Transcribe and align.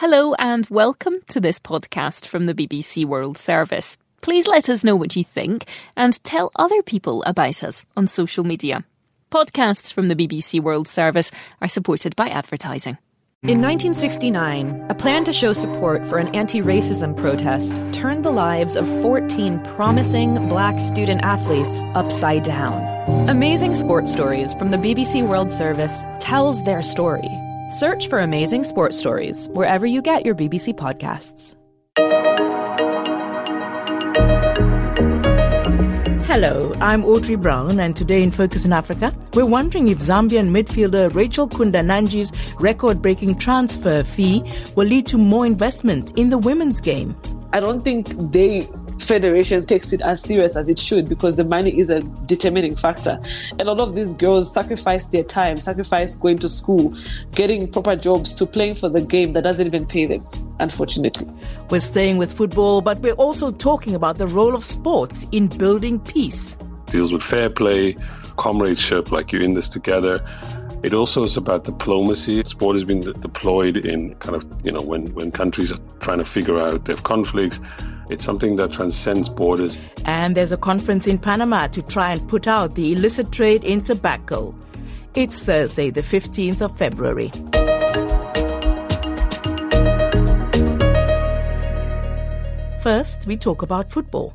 Hello 0.00 0.32
and 0.38 0.66
welcome 0.70 1.16
to 1.28 1.40
this 1.40 1.58
podcast 1.58 2.24
from 2.24 2.46
the 2.46 2.54
BBC 2.54 3.04
World 3.04 3.36
Service. 3.36 3.98
Please 4.22 4.46
let 4.46 4.70
us 4.70 4.82
know 4.82 4.96
what 4.96 5.14
you 5.14 5.22
think 5.22 5.66
and 5.94 6.24
tell 6.24 6.50
other 6.56 6.82
people 6.82 7.22
about 7.24 7.62
us 7.62 7.84
on 7.98 8.06
social 8.06 8.42
media. 8.42 8.82
Podcasts 9.30 9.92
from 9.92 10.08
the 10.08 10.16
BBC 10.16 10.58
World 10.58 10.88
Service 10.88 11.30
are 11.60 11.68
supported 11.68 12.16
by 12.16 12.30
advertising. 12.30 12.96
In 13.42 13.60
1969, 13.60 14.86
a 14.88 14.94
plan 14.94 15.24
to 15.24 15.34
show 15.34 15.52
support 15.52 16.06
for 16.06 16.16
an 16.16 16.34
anti 16.34 16.62
racism 16.62 17.14
protest 17.14 17.76
turned 17.92 18.24
the 18.24 18.30
lives 18.30 18.76
of 18.76 18.88
14 19.02 19.60
promising 19.74 20.48
black 20.48 20.78
student 20.82 21.20
athletes 21.20 21.82
upside 21.94 22.44
down. 22.44 22.80
Amazing 23.28 23.74
Sports 23.74 24.10
Stories 24.10 24.54
from 24.54 24.70
the 24.70 24.78
BBC 24.78 25.28
World 25.28 25.52
Service 25.52 26.04
tells 26.20 26.62
their 26.62 26.82
story 26.82 27.28
Search 27.70 28.08
for 28.08 28.18
amazing 28.18 28.64
sports 28.64 28.98
stories 28.98 29.46
wherever 29.50 29.86
you 29.86 30.02
get 30.02 30.26
your 30.26 30.34
BBC 30.34 30.74
podcasts. 30.74 31.54
Hello, 36.26 36.74
I'm 36.80 37.04
Audrey 37.04 37.36
Brown, 37.36 37.78
and 37.78 37.94
today 37.94 38.24
in 38.24 38.32
Focus 38.32 38.64
in 38.64 38.72
Africa, 38.72 39.14
we're 39.34 39.46
wondering 39.46 39.86
if 39.86 39.98
Zambian 39.98 40.50
midfielder 40.50 41.10
Racheal 41.10 41.48
Kundananji's 41.48 42.32
record 42.60 43.00
breaking 43.00 43.36
transfer 43.36 44.02
fee 44.02 44.42
will 44.74 44.86
lead 44.86 45.06
to 45.06 45.16
more 45.16 45.46
investment 45.46 46.10
in 46.18 46.30
the 46.30 46.38
women's 46.38 46.80
game. 46.80 47.16
I 47.52 47.60
don't 47.60 47.82
think 47.82 48.08
they 48.32 48.66
federations 49.02 49.66
takes 49.66 49.92
it 49.92 50.00
as 50.02 50.22
serious 50.22 50.56
as 50.56 50.68
it 50.68 50.78
should 50.78 51.08
because 51.08 51.36
the 51.36 51.44
money 51.44 51.78
is 51.78 51.90
a 51.90 52.00
determining 52.26 52.74
factor. 52.74 53.20
And 53.58 53.62
a 53.62 53.72
lot 53.72 53.80
of 53.80 53.94
these 53.94 54.12
girls 54.12 54.52
sacrifice 54.52 55.06
their 55.06 55.24
time, 55.24 55.58
sacrifice 55.58 56.16
going 56.16 56.38
to 56.38 56.48
school, 56.48 56.96
getting 57.32 57.70
proper 57.70 57.96
jobs 57.96 58.34
to 58.36 58.46
playing 58.46 58.76
for 58.76 58.88
the 58.88 59.02
game 59.02 59.32
that 59.32 59.42
doesn't 59.42 59.66
even 59.66 59.86
pay 59.86 60.06
them, 60.06 60.26
unfortunately. 60.58 61.28
We're 61.70 61.80
staying 61.80 62.18
with 62.18 62.32
football, 62.32 62.80
but 62.80 63.00
we're 63.00 63.14
also 63.14 63.50
talking 63.50 63.94
about 63.94 64.18
the 64.18 64.26
role 64.26 64.54
of 64.54 64.64
sports 64.64 65.26
in 65.32 65.48
building 65.48 66.00
peace. 66.00 66.56
Deals 66.86 67.12
with 67.12 67.22
fair 67.22 67.50
play, 67.50 67.96
comradeship, 68.36 69.12
like 69.12 69.32
you're 69.32 69.42
in 69.42 69.54
this 69.54 69.68
together. 69.68 70.24
It 70.82 70.94
also 70.94 71.24
is 71.24 71.36
about 71.36 71.64
diplomacy. 71.64 72.42
Sport 72.44 72.76
has 72.76 72.84
been 72.84 73.00
deployed 73.00 73.76
in 73.76 74.14
kind 74.16 74.34
of, 74.34 74.46
you 74.64 74.72
know, 74.72 74.80
when, 74.80 75.12
when 75.14 75.30
countries 75.30 75.70
are 75.70 75.78
trying 76.00 76.18
to 76.18 76.24
figure 76.24 76.58
out 76.58 76.86
their 76.86 76.96
conflicts 76.96 77.60
it's 78.10 78.24
something 78.24 78.56
that 78.56 78.72
transcends 78.72 79.28
borders. 79.28 79.78
And 80.04 80.36
there's 80.36 80.52
a 80.52 80.56
conference 80.56 81.06
in 81.06 81.18
Panama 81.18 81.68
to 81.68 81.80
try 81.82 82.12
and 82.12 82.28
put 82.28 82.46
out 82.46 82.74
the 82.74 82.92
illicit 82.92 83.32
trade 83.32 83.64
in 83.64 83.80
tobacco. 83.80 84.54
It's 85.14 85.42
Thursday, 85.42 85.90
the 85.90 86.02
15th 86.02 86.60
of 86.60 86.76
February. 86.76 87.30
First, 92.80 93.26
we 93.26 93.36
talk 93.36 93.62
about 93.62 93.90
football. 93.90 94.34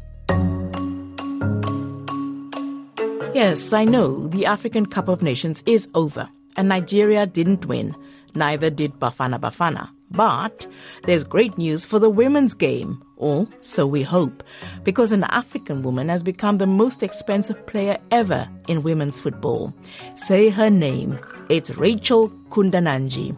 Yes, 3.34 3.74
I 3.74 3.84
know 3.84 4.28
the 4.28 4.46
African 4.46 4.86
Cup 4.86 5.10
of 5.10 5.22
Nations 5.22 5.62
is 5.66 5.88
over, 5.94 6.30
and 6.56 6.70
Nigeria 6.70 7.26
didn't 7.26 7.66
win. 7.66 7.96
Neither 8.34 8.70
did 8.70 8.94
Bafana 9.00 9.40
Bafana. 9.40 9.95
But 10.12 10.68
there's 11.04 11.24
great 11.24 11.58
news 11.58 11.84
for 11.84 11.98
the 12.00 12.10
women's 12.10 12.54
game, 12.54 13.04
or 13.18 13.48
so 13.62 13.88
we 13.88 14.04
hope, 14.04 14.44
because 14.84 15.12
an 15.12 15.24
African 15.26 15.82
woman 15.82 16.08
has 16.10 16.24
become 16.24 16.58
the 16.58 16.68
most 16.68 17.04
expensive 17.04 17.66
player 17.66 17.98
ever 18.12 18.48
in 18.68 18.84
women's 18.84 19.20
football. 19.20 19.74
Say 20.16 20.50
her 20.50 20.70
name. 20.70 21.20
It's 21.50 21.72
Racheal 21.72 22.30
Kundananji. 22.50 23.36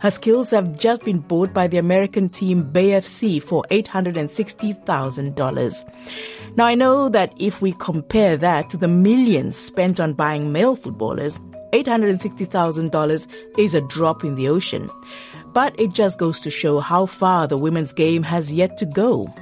Her 0.00 0.10
skills 0.10 0.50
have 0.50 0.78
just 0.78 1.04
been 1.04 1.18
bought 1.18 1.52
by 1.52 1.66
the 1.66 1.78
American 1.78 2.28
team 2.28 2.70
Bay 2.70 2.90
FC 2.90 3.42
for 3.42 3.64
$860,000. 3.70 6.56
Now 6.56 6.66
I 6.66 6.76
know 6.76 7.08
that 7.08 7.32
if 7.36 7.60
we 7.60 7.72
compare 7.72 8.36
that 8.36 8.70
to 8.70 8.76
the 8.76 8.88
millions 8.88 9.56
spent 9.56 9.98
on 9.98 10.12
buying 10.12 10.52
male 10.52 10.76
footballers, 10.76 11.40
$860,000 11.72 13.26
is 13.58 13.74
a 13.74 13.80
drop 13.80 14.22
in 14.22 14.36
the 14.36 14.48
ocean. 14.48 14.88
But 15.54 15.78
it 15.80 15.92
just 15.92 16.18
goes 16.18 16.40
to 16.40 16.50
show 16.50 16.80
how 16.80 17.06
far 17.06 17.46
the 17.46 17.56
women's 17.56 17.92
game 17.92 18.24
has 18.24 18.52
yet 18.52 18.76
to 18.78 18.86
go. 18.86 19.32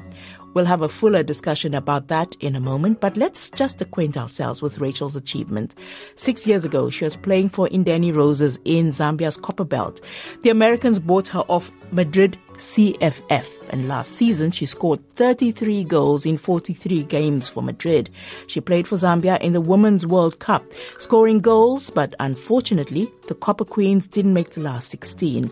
We'll 0.55 0.67
have 0.67 0.83
a 0.83 0.89
fuller 0.89 1.23
discussion 1.23 1.73
about 1.73 2.09
that 2.09 2.37
in 2.41 2.55
a 2.55 2.61
moment, 2.61 3.01
but 3.01 3.17
let's 3.17 3.49
just 3.49 3.81
acquaint 3.81 4.19
ourselves 4.19 4.61
with 4.61 4.79
Racheal's 4.81 5.17
achievement. 5.17 5.75
Six 6.15 6.47
years 6.47 6.67
ago, 6.67 6.91
she 6.91 7.05
was 7.05 7.17
playing 7.17 7.49
for 7.49 7.69
Indeni 7.69 8.15
Roses 8.15 8.59
in 8.67 8.89
Zambia's 8.91 9.39
Copperbelt. 9.39 10.03
The 10.43 10.51
Americans 10.51 10.99
bought 10.99 11.29
her 11.29 11.45
off 11.49 11.73
Madrid 11.91 12.37
CFF, 12.59 13.49
and 13.71 13.89
last 13.89 14.13
season 14.13 14.51
she 14.51 14.67
scored 14.67 15.01
33 15.17 15.85
goals 15.85 16.27
in 16.27 16.37
43 16.37 17.05
games 17.05 17.49
for 17.49 17.63
Madrid. 17.63 18.11
She 18.47 18.61
played 18.61 18.87
for 18.87 18.97
Zambia 18.97 19.41
in 19.41 19.55
the 19.55 19.61
Women's 19.63 20.05
World 20.05 20.39
Cup, 20.39 20.63
scoring 20.99 21.41
goals, 21.41 21.89
but 21.89 22.15
unfortunately, 22.21 23.11
the 23.29 23.35
Copper 23.35 23.65
Queens 23.65 24.07
didn't 24.07 24.35
make 24.35 24.51
the 24.51 24.61
last 24.61 24.91
16. 24.91 25.51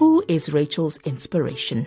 Who 0.00 0.24
is 0.28 0.48
Racheal's 0.48 0.96
inspiration? 1.04 1.86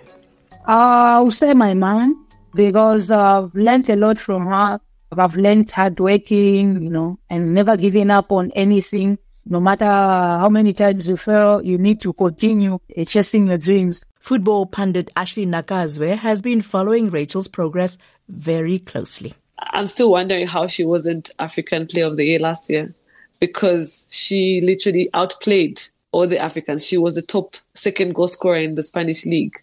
Uh, 0.68 1.18
I'll 1.18 1.31
say 1.31 1.56
my 1.56 1.74
mom 1.74 2.28
because 2.53 3.09
I've 3.09 3.51
learned 3.56 3.90
a 3.90 3.96
lot 3.96 4.19
from 4.19 4.46
her. 4.46 4.79
I've 5.18 5.35
learned 5.35 5.72
hard 5.72 6.00
working, 6.00 6.84
you 6.84 6.91
know, 6.91 7.18
and 7.31 7.56
never 7.56 7.75
giving 7.75 8.12
up 8.12 8.31
on 8.31 8.51
anything. 8.51 9.18
No 9.47 9.59
matter 9.59 9.85
how 9.85 10.47
many 10.47 10.74
times 10.74 11.07
you 11.07 11.18
fail, 11.18 11.63
you 11.63 11.79
need 11.79 12.00
to 12.01 12.13
continue 12.13 12.78
chasing 13.07 13.47
your 13.47 13.57
dreams. 13.57 14.03
Football 14.19 14.68
pundit 14.68 15.09
Ashley 15.16 15.47
Nakazwe 15.47 16.16
has 16.16 16.40
been 16.40 16.62
following 16.62 17.09
Racheal's 17.09 17.47
progress 17.47 17.97
very 18.30 18.78
closely. 18.78 19.34
I'm 19.57 19.88
still 19.88 20.12
wondering 20.12 20.45
how 20.45 20.68
she 20.68 20.85
wasn't 20.85 21.31
African 21.40 21.88
Player 21.88 22.06
of 22.06 22.18
the 22.18 22.25
Year 22.25 22.38
last 22.38 22.69
year 22.69 22.94
because 23.40 24.06
she 24.12 24.62
literally 24.62 25.09
outplayed 25.16 25.81
all 26.13 26.28
the 26.28 26.40
Africans. 26.40 26.85
She 26.85 26.97
was 26.97 27.16
the 27.16 27.22
top 27.22 27.56
second 27.74 28.16
goal 28.16 28.28
scorer 28.28 28.57
in 28.57 28.75
the 28.75 28.84
Spanish 28.84 29.25
league. 29.25 29.59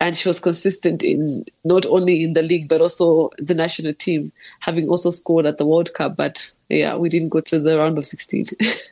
And 0.00 0.16
she 0.16 0.28
was 0.28 0.38
consistent 0.38 1.02
in 1.02 1.44
not 1.64 1.84
only 1.86 2.22
in 2.22 2.34
the 2.34 2.42
league, 2.42 2.68
but 2.68 2.80
also 2.80 3.30
the 3.38 3.54
national 3.54 3.94
team, 3.94 4.30
having 4.60 4.88
also 4.88 5.10
scored 5.10 5.44
at 5.44 5.58
the 5.58 5.66
World 5.66 5.92
Cup. 5.92 6.16
But 6.16 6.48
yeah, 6.68 6.94
we 6.96 7.08
didn't 7.08 7.30
go 7.30 7.40
to 7.40 7.58
the 7.58 7.78
round 7.78 7.98
of 7.98 8.04
16. 8.04 8.44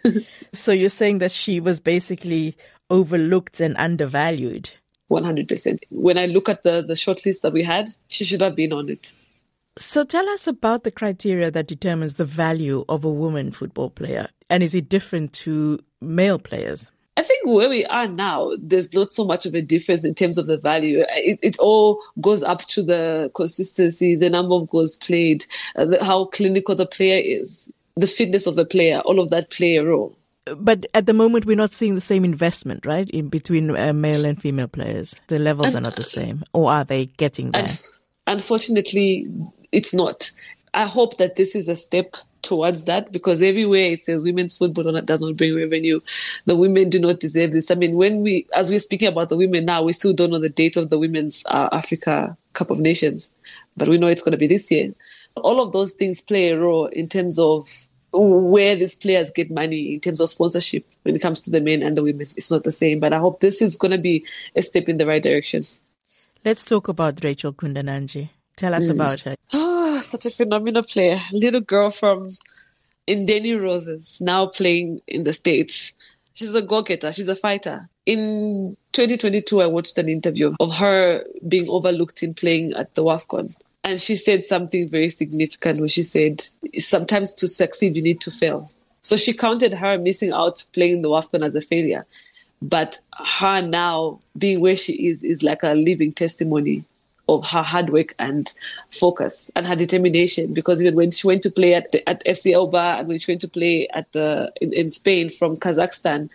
so 0.53 0.73
you're 0.73 0.89
saying 0.89 1.19
that 1.19 1.31
she 1.31 1.61
was 1.61 1.79
basically 1.79 2.57
overlooked 2.91 3.61
and 3.61 3.77
undervalued? 3.79 4.71
100%. 5.11 5.79
When 5.91 6.19
I 6.19 6.27
look 6.27 6.49
at 6.49 6.65
the, 6.65 6.83
the 6.83 6.95
shortlist 6.95 7.43
that 7.43 7.53
we 7.53 7.63
had, 7.63 7.89
she 8.09 8.25
should 8.25 8.41
have 8.41 8.57
been 8.57 8.73
on 8.73 8.89
it. 8.89 9.15
So 9.79 10.03
tell 10.05 10.29
us 10.31 10.47
about 10.47 10.85
the 10.85 10.91
criteria 10.91 11.51
that 11.51 11.69
determines 11.69 12.15
the 12.15 12.25
value 12.25 12.85
of 12.89 13.05
a 13.05 13.13
woman 13.13 13.53
football 13.53 13.91
player. 13.91 14.29
And 14.49 14.63
is 14.63 14.75
it 14.75 14.89
different 14.89 15.33
to 15.35 15.81
male 16.01 16.39
players? 16.39 16.89
I 17.17 17.23
think 17.23 17.47
where 17.47 17.71
we 17.71 17.87
are 17.87 18.07
now, 18.07 18.53
there's 18.59 18.93
not 18.93 19.11
so 19.11 19.25
much 19.25 19.47
of 19.47 19.55
a 19.55 19.63
difference 19.63 20.05
in 20.05 20.15
terms 20.15 20.37
of 20.37 20.47
the 20.47 20.59
value. 20.59 21.03
It, 21.15 21.39
it 21.43 21.59
all 21.59 22.03
goes 22.21 22.43
up 22.43 22.61
to 22.67 22.83
the 22.83 23.31
consistency, 23.35 24.15
the 24.15 24.29
number 24.29 24.55
of 24.55 24.69
goals 24.69 24.97
played, 24.99 25.47
uh, 25.77 25.87
the, 25.87 26.05
how 26.05 26.27
clinical 26.27 26.75
the 26.75 26.85
player 26.85 27.23
is, 27.25 27.73
the 27.97 28.07
fitness 28.07 28.47
of 28.47 28.57
the 28.57 28.67
player, 28.67 29.01
all 29.01 29.19
of 29.19 29.31
that 29.31 29.51
play 29.51 29.77
a 29.77 29.85
role. 29.85 30.15
But 30.59 30.87
at 30.95 31.07
the 31.07 31.15
moment, 31.15 31.47
we're 31.47 31.57
not 31.57 31.73
seeing 31.73 31.95
the 31.95 32.01
same 32.01 32.25
investment, 32.25 32.85
right, 32.85 33.09
in 33.11 33.29
between 33.29 33.75
uh, 33.77 33.93
male 33.93 34.25
and 34.25 34.41
female 34.41 34.69
players. 34.69 35.15
The 35.29 35.39
levels 35.39 35.69
and, 35.69 35.77
are 35.77 35.81
not 35.81 35.97
the 35.97 36.05
same, 36.05 36.45
or 36.53 36.71
are 36.71 36.85
they 36.85 37.07
getting 37.07 37.51
there? 37.51 37.71
Unfortunately, 38.27 39.27
it's 39.73 39.93
not. 39.93 40.31
I 40.75 40.85
hope 40.85 41.17
that 41.17 41.37
this 41.37 41.57
is 41.57 41.69
a 41.69 41.75
step 41.75 42.17
towards 42.47 42.85
that 42.87 43.13
because 43.13 43.43
everywhere 43.43 43.91
it 43.91 44.03
says 44.03 44.23
women's 44.23 44.57
football 44.57 45.01
does 45.03 45.21
not 45.21 45.37
bring 45.37 45.55
revenue. 45.55 46.01
The 46.47 46.57
women 46.57 46.89
do 46.89 46.99
not 46.99 47.21
deserve 47.21 47.53
this. 47.53 47.71
I 47.71 47.75
mean, 47.75 47.97
when 47.97 48.23
we, 48.23 48.47
as 48.55 48.71
we're 48.71 48.79
speaking 48.79 49.09
about 49.09 49.29
the 49.29 49.37
women 49.37 49.65
now, 49.65 49.83
we 49.83 49.93
still 49.93 50.13
don't 50.13 50.31
know 50.31 50.39
the 50.39 50.49
date 50.49 50.77
of 50.77 50.89
the 50.89 50.99
Women's 50.99 51.45
uh, 51.47 51.69
Africa 51.73 52.37
Cup 52.53 52.71
of 52.71 52.79
Nations, 52.79 53.29
but 53.77 53.89
we 53.89 53.99
know 53.99 54.07
it's 54.07 54.23
going 54.23 54.33
to 54.33 54.39
be 54.39 54.47
this 54.47 54.71
year. 54.71 54.95
All 55.35 55.61
of 55.61 55.73
those 55.73 55.93
things 55.93 56.21
play 56.21 56.51
a 56.51 56.59
role 56.59 56.87
in 56.87 57.09
terms 57.09 57.39
of 57.39 57.69
where 58.13 58.77
these 58.77 58.95
players 58.95 59.31
get 59.31 59.51
money 59.51 59.95
in 59.95 60.01
terms 60.01 60.21
of 60.21 60.31
sponsorship 60.31 60.87
when 61.03 61.15
it 61.15 61.21
comes 61.21 61.45
to 61.45 61.51
the 61.51 61.61
men 61.61 61.83
and 61.83 61.97
the 61.97 62.03
women. 62.03 62.27
It's 62.37 62.51
not 62.51 62.65
the 62.65 62.73
same, 62.73 63.01
but 63.01 63.13
I 63.13 63.19
hope 63.19 63.41
this 63.41 63.61
is 63.61 63.77
going 63.77 63.91
to 63.91 63.99
be 63.99 64.25
a 64.55 64.63
step 64.63 64.89
in 64.89 64.97
the 64.97 65.07
right 65.07 65.23
direction. 65.23 65.63
Let's 66.45 66.65
talk 66.65 66.89
about 66.89 67.17
Racheal 67.17 67.55
Kundananji. 67.55 68.31
Tell 68.57 68.75
us 68.75 68.87
mm. 68.87 68.93
about 68.93 69.21
her. 69.21 69.37
Oh, 69.53 70.01
such 70.01 70.27
a 70.27 70.31
phenomenal 70.31 70.83
player. 70.83 71.21
Little 71.33 71.61
girl 71.61 71.91
from 71.91 72.29
Indeni 73.07 73.61
Roses, 73.61 74.21
now 74.21 74.47
playing 74.47 75.01
in 75.07 75.25
the 75.25 75.33
States. 75.33 75.93
She's 76.35 76.55
a 76.55 76.63
go-getter. 76.63 77.13
She's 77.13 77.29
a 77.29 77.37
fighter. 77.37 77.89
In 78.07 78.77
2022, 78.93 79.61
I 79.61 79.67
watched 79.67 79.99
an 79.99 80.09
interview 80.09 80.55
of 80.59 80.75
her 80.75 81.25
being 81.47 81.69
overlooked 81.69 82.23
in 82.23 82.35
playing 82.35 82.73
at 82.75 82.95
the 82.95 83.05
WAFCON. 83.05 83.55
And 83.85 84.01
she 84.01 84.17
said 84.17 84.43
something 84.43 84.89
very 84.89 85.09
significant 85.09 85.79
when 85.79 85.89
she 85.89 86.03
said, 86.03 86.45
sometimes 86.77 87.35
to 87.35 87.49
succeed, 87.49 87.97
you 87.97 88.03
need 88.03 88.21
to 88.23 88.31
fail. 88.31 88.69
So 89.01 89.17
she 89.17 89.33
counted 89.33 89.73
her 89.73 89.99
missing 89.99 90.33
out 90.33 90.65
playing 90.73 91.03
the 91.03 91.09
WAFCON 91.09 91.45
as 91.45 91.55
a 91.55 91.61
failure. 91.61 92.05
But 92.63 92.99
her 93.13 93.61
now 93.61 94.19
being 94.37 94.61
where 94.61 94.77
she 94.77 95.09
is 95.09 95.23
is 95.23 95.43
like 95.43 95.63
a 95.63 95.75
living 95.75 96.11
testimony 96.11 96.85
of 97.29 97.45
her 97.45 97.63
hard 97.63 97.91
work 97.91 98.15
and 98.19 98.53
focus 98.91 99.51
and 99.57 99.67
her 99.67 99.77
determination. 99.77 100.55
Because 100.55 100.81
even 100.81 100.95
when 100.95 101.11
she 101.11 101.27
went 101.27 101.43
to 101.43 101.51
play 101.51 101.75
at 101.75 101.95
at 102.07 102.25
FC 102.25 102.53
Eibar 102.53 103.01
and 103.01 103.09
when 103.09 103.19
she 103.19 103.31
went 103.33 103.41
to 103.43 103.49
play 103.49 103.89
at 103.95 104.11
the 104.13 104.53
in, 104.61 104.73
in 104.73 104.91
Spain 104.91 105.29
from 105.29 105.57
Kazakhstan, 105.57 106.29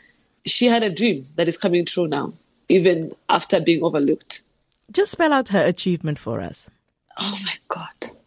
she 0.46 0.66
had 0.66 0.84
a 0.84 0.90
dream 0.90 1.24
that 1.36 1.48
is 1.48 1.58
coming 1.58 1.86
true 1.86 2.08
now, 2.08 2.34
even 2.70 3.14
after 3.30 3.60
being 3.60 3.84
overlooked. 3.84 4.44
Just 4.92 5.12
spell 5.12 5.34
out 5.34 5.50
her 5.50 5.66
achievement 5.66 6.20
for 6.20 6.42
us. 6.42 6.68
Oh 7.18 7.38
my 7.46 7.54
God. 7.68 8.18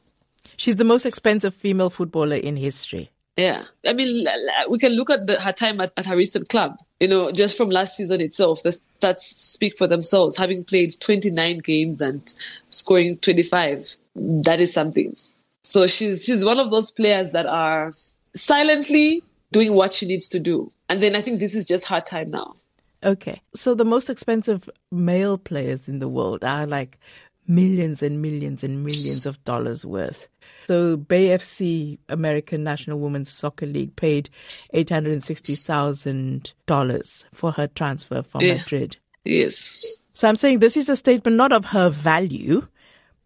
She's 0.57 0.77
the 0.77 0.85
most 0.85 1.05
expensive 1.05 1.55
female 1.55 1.91
footballer 1.91 2.37
in 2.37 2.57
history. 2.57 3.11
Yeah. 3.37 3.65
I 3.87 3.93
mean, 3.93 4.27
we 4.69 4.79
can 4.79 4.93
look 4.93 5.11
at 5.11 5.27
the, 5.27 5.41
her 5.41 5.53
time 5.53 5.81
at, 5.81 5.93
at 5.97 6.07
her 6.07 6.17
recent 6.17 6.49
club. 6.49 6.79
You 7.01 7.09
know, 7.09 7.33
just 7.33 7.57
from 7.57 7.69
last 7.69 7.97
season 7.97 8.21
itself, 8.21 8.63
the 8.63 8.71
stats 9.01 9.19
speak 9.19 9.77
for 9.77 9.87
themselves. 9.87 10.37
Having 10.37 10.65
played 10.65 10.95
29 11.01 11.59
games 11.59 12.01
and 12.01 12.33
scoring 12.71 13.19
25, 13.19 13.97
that 14.15 14.61
is 14.61 14.73
something. 14.73 15.15
So 15.63 15.87
she's 15.87 16.25
she's 16.25 16.45
one 16.45 16.61
of 16.61 16.71
those 16.71 16.91
players 16.91 17.33
that 17.33 17.47
are 17.47 17.91
silently 18.37 19.23
doing 19.51 19.73
what 19.73 19.93
she 19.93 20.07
needs 20.07 20.29
to 20.29 20.39
do. 20.39 20.69
And 20.89 21.03
then 21.03 21.17
I 21.17 21.23
think 21.23 21.41
this 21.41 21.55
is 21.55 21.65
just 21.65 21.87
her 21.87 22.01
time 22.01 22.31
now. 22.31 22.55
Okay. 23.05 23.43
So 23.55 23.75
the 23.75 23.85
most 23.85 24.09
expensive 24.09 24.69
male 24.91 25.39
players 25.39 25.89
in 25.89 25.99
the 25.99 26.09
world 26.09 26.43
are 26.45 26.67
like 26.67 26.99
millions 27.47 28.03
and 28.03 28.21
millions 28.23 28.65
and 28.65 28.85
millions 28.85 29.27
of 29.27 29.43
dollars 29.45 29.85
worth. 29.85 30.29
So 30.67 30.97
Bay 30.97 31.27
FC, 31.29 31.99
American 32.09 32.65
National 32.65 32.99
Women's 32.99 33.31
Soccer 33.31 33.67
League, 33.67 33.95
paid 33.97 34.31
eight 34.73 34.91
hundred 34.91 35.13
and 35.13 35.25
sixty 35.25 35.55
thousand 35.55 36.53
dollars 36.67 37.25
for 37.33 37.53
her 37.53 37.67
transfer 37.67 38.23
from 38.23 38.43
Yeah. 38.43 38.55
Madrid. 38.55 38.97
Yes. 39.25 39.85
So 40.15 40.29
I'm 40.29 40.37
saying 40.37 40.59
this 40.61 40.77
is 40.77 40.89
a 40.89 40.97
statement 40.97 41.37
not 41.37 41.53
of 41.53 41.67
her 41.67 41.91
value, 41.91 42.67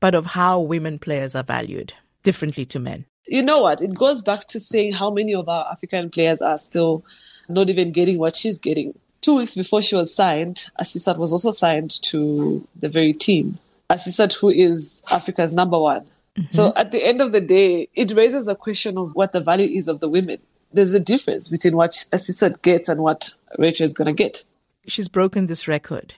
but 0.00 0.14
of 0.14 0.26
how 0.26 0.60
women 0.60 0.98
players 0.98 1.34
are 1.34 1.42
valued 1.42 1.92
differently 2.22 2.64
to 2.66 2.78
men. 2.78 3.04
You 3.26 3.42
know 3.42 3.60
what? 3.60 3.82
It 3.82 3.94
goes 3.94 4.22
back 4.22 4.46
to 4.48 4.60
saying 4.60 4.92
how 4.92 5.10
many 5.10 5.34
of 5.34 5.48
our 5.48 5.70
African 5.70 6.08
players 6.08 6.40
are 6.40 6.56
still 6.58 7.04
not 7.48 7.68
even 7.68 7.92
getting 7.92 8.18
what 8.18 8.34
she's 8.34 8.60
getting. 8.60 8.98
Two 9.20 9.36
weeks 9.36 9.54
before 9.54 9.82
she 9.82 9.96
was 9.96 10.14
signed, 10.14 10.66
Asisat 10.80 11.18
was 11.18 11.32
also 11.32 11.50
signed 11.50 11.90
to 12.02 12.66
the 12.76 12.88
very 12.88 13.12
team. 13.12 13.58
Asisat, 13.90 14.34
who 14.34 14.50
is 14.50 15.02
Africa's 15.10 15.54
number 15.54 15.78
one. 15.78 16.02
Mm-hmm. 16.36 16.50
So 16.50 16.72
at 16.76 16.92
the 16.92 17.04
end 17.04 17.20
of 17.20 17.32
the 17.32 17.40
day, 17.40 17.88
it 17.94 18.12
raises 18.12 18.48
a 18.48 18.54
question 18.54 18.98
of 18.98 19.14
what 19.14 19.32
the 19.32 19.40
value 19.40 19.76
is 19.76 19.88
of 19.88 20.00
the 20.00 20.08
women. 20.08 20.38
There's 20.72 20.92
a 20.92 21.00
difference 21.00 21.48
between 21.48 21.76
what 21.76 21.90
Asisat 22.12 22.62
gets 22.62 22.88
and 22.88 23.00
what 23.00 23.30
Racheal 23.58 23.82
is 23.82 23.94
going 23.94 24.06
to 24.06 24.12
get. 24.12 24.44
She's 24.86 25.08
broken 25.08 25.46
this 25.46 25.66
record. 25.66 26.14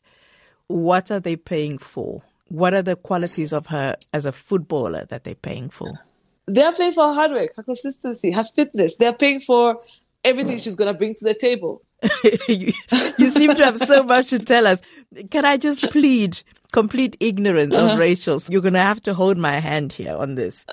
What 0.66 1.10
are 1.10 1.20
they 1.20 1.36
paying 1.36 1.78
for? 1.78 2.22
What 2.48 2.74
are 2.74 2.82
the 2.82 2.96
qualities 2.96 3.52
of 3.52 3.66
her 3.66 3.96
as 4.12 4.26
a 4.26 4.32
footballer 4.32 5.04
that 5.06 5.22
they're 5.22 5.34
paying 5.36 5.70
for? 5.70 6.00
They're 6.46 6.72
paying 6.72 6.92
for 6.92 7.06
her 7.06 7.14
hard 7.14 7.30
work, 7.30 7.54
her 7.54 7.62
consistency, 7.62 8.32
her 8.32 8.42
fitness. 8.42 8.96
They're 8.96 9.12
paying 9.12 9.38
for 9.38 9.78
everything 10.24 10.58
she's 10.58 10.74
going 10.74 10.92
to 10.92 10.98
bring 10.98 11.14
to 11.14 11.24
the 11.24 11.34
table. 11.34 11.82
you, 12.48 12.72
you 13.18 13.30
seem 13.30 13.54
to 13.54 13.64
have 13.64 13.76
so 13.78 14.02
much 14.02 14.30
to 14.30 14.38
tell 14.38 14.66
us. 14.66 14.80
Can 15.30 15.44
I 15.44 15.56
just 15.56 15.90
plead 15.90 16.42
complete 16.72 17.16
ignorance 17.20 17.74
of 17.74 17.98
Racheal's? 17.98 18.48
You're 18.48 18.62
going 18.62 18.74
to 18.74 18.80
have 18.80 19.02
to 19.02 19.14
hold 19.14 19.36
my 19.36 19.58
hand 19.58 19.92
here 19.92 20.16
on 20.16 20.34
this. 20.36 20.64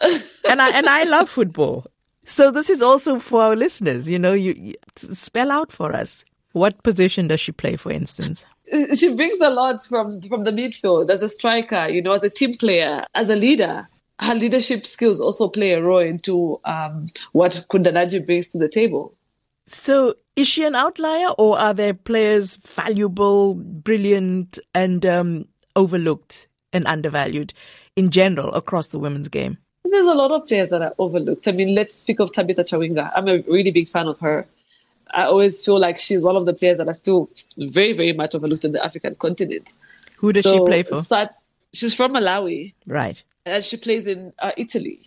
And 0.50 0.62
I 0.62 0.70
and 0.72 0.88
I 0.88 1.04
love 1.04 1.30
football. 1.30 1.86
So 2.26 2.52
this 2.52 2.70
is 2.70 2.82
also 2.82 3.20
for 3.20 3.42
our 3.42 3.56
listeners. 3.56 4.08
You 4.08 4.20
know, 4.20 4.34
you, 4.34 4.54
you 4.54 4.76
spell 4.96 5.52
out 5.52 5.72
for 5.72 5.94
us. 5.94 6.24
What 6.52 6.84
position 6.84 7.28
does 7.28 7.40
she 7.40 7.52
play, 7.52 7.76
for 7.76 7.92
instance? 7.92 8.46
she 8.96 9.16
brings 9.16 9.40
a 9.40 9.50
lot 9.50 9.84
from 9.84 10.22
from 10.22 10.44
the 10.44 10.52
midfield 10.52 11.10
as 11.10 11.22
a 11.22 11.30
striker, 11.30 11.88
you 11.88 12.02
know, 12.02 12.14
as 12.14 12.24
a 12.24 12.30
team 12.30 12.54
player, 12.54 13.06
as 13.16 13.30
a 13.30 13.36
leader. 13.36 13.88
Her 14.20 14.34
leadership 14.34 14.86
skills 14.88 15.22
also 15.22 15.48
play 15.48 15.74
a 15.74 15.82
role 15.82 16.00
into 16.00 16.60
um, 16.66 17.06
what 17.34 17.66
Kundananji 17.70 18.26
brings 18.26 18.48
to 18.48 18.58
the 18.58 18.68
table. 18.68 19.14
So 19.68 20.16
is 20.36 20.48
she 20.48 20.64
an 20.64 20.76
outlier, 20.76 21.30
or 21.38 21.60
are 21.60 21.74
there 21.74 21.94
players 21.94 22.56
valuable, 22.56 23.54
brilliant, 23.56 24.60
and 24.74 25.06
um, 25.06 25.46
overlooked 25.76 26.48
and 26.74 26.88
undervalued 26.88 27.54
in 27.96 28.10
general 28.12 28.54
across 28.54 28.88
the 28.88 29.00
women's 29.00 29.28
game? 29.28 29.58
There's 29.84 30.06
a 30.06 30.14
lot 30.14 30.32
of 30.32 30.48
players 30.48 30.70
that 30.70 30.82
are 30.82 30.94
overlooked. 30.98 31.48
I 31.48 31.52
mean, 31.54 31.74
let's 31.76 31.94
speak 31.94 32.20
of 32.20 32.32
Tabitha 32.32 32.64
Chawinga. 32.64 33.12
I'm 33.16 33.28
a 33.28 33.40
really 33.48 33.72
big 33.72 33.88
fan 33.88 34.08
of 34.08 34.20
her. 34.20 34.46
I 35.14 35.24
always 35.24 35.64
feel 35.64 35.80
like 35.80 35.98
she's 35.98 36.24
one 36.24 36.36
of 36.36 36.46
the 36.46 36.54
players 36.54 36.78
that 36.78 36.88
are 36.90 36.94
still 36.94 37.30
very, 37.58 37.94
very 37.94 38.14
much 38.14 38.36
overlooked 38.36 38.66
in 38.66 38.74
the 38.74 38.84
African 38.84 39.16
continent. 39.16 39.74
Who 40.18 40.34
does 40.34 40.44
she 40.44 40.60
play 40.60 40.84
for? 40.84 41.02
Sat, 41.02 41.36
she's 41.74 41.96
from 41.96 42.14
Malawi 42.14 42.74
Right. 42.86 43.24
and 43.46 43.64
she 43.64 43.78
plays 43.78 44.08
in 44.08 44.34
uh, 44.40 44.52
Italy. 44.58 45.00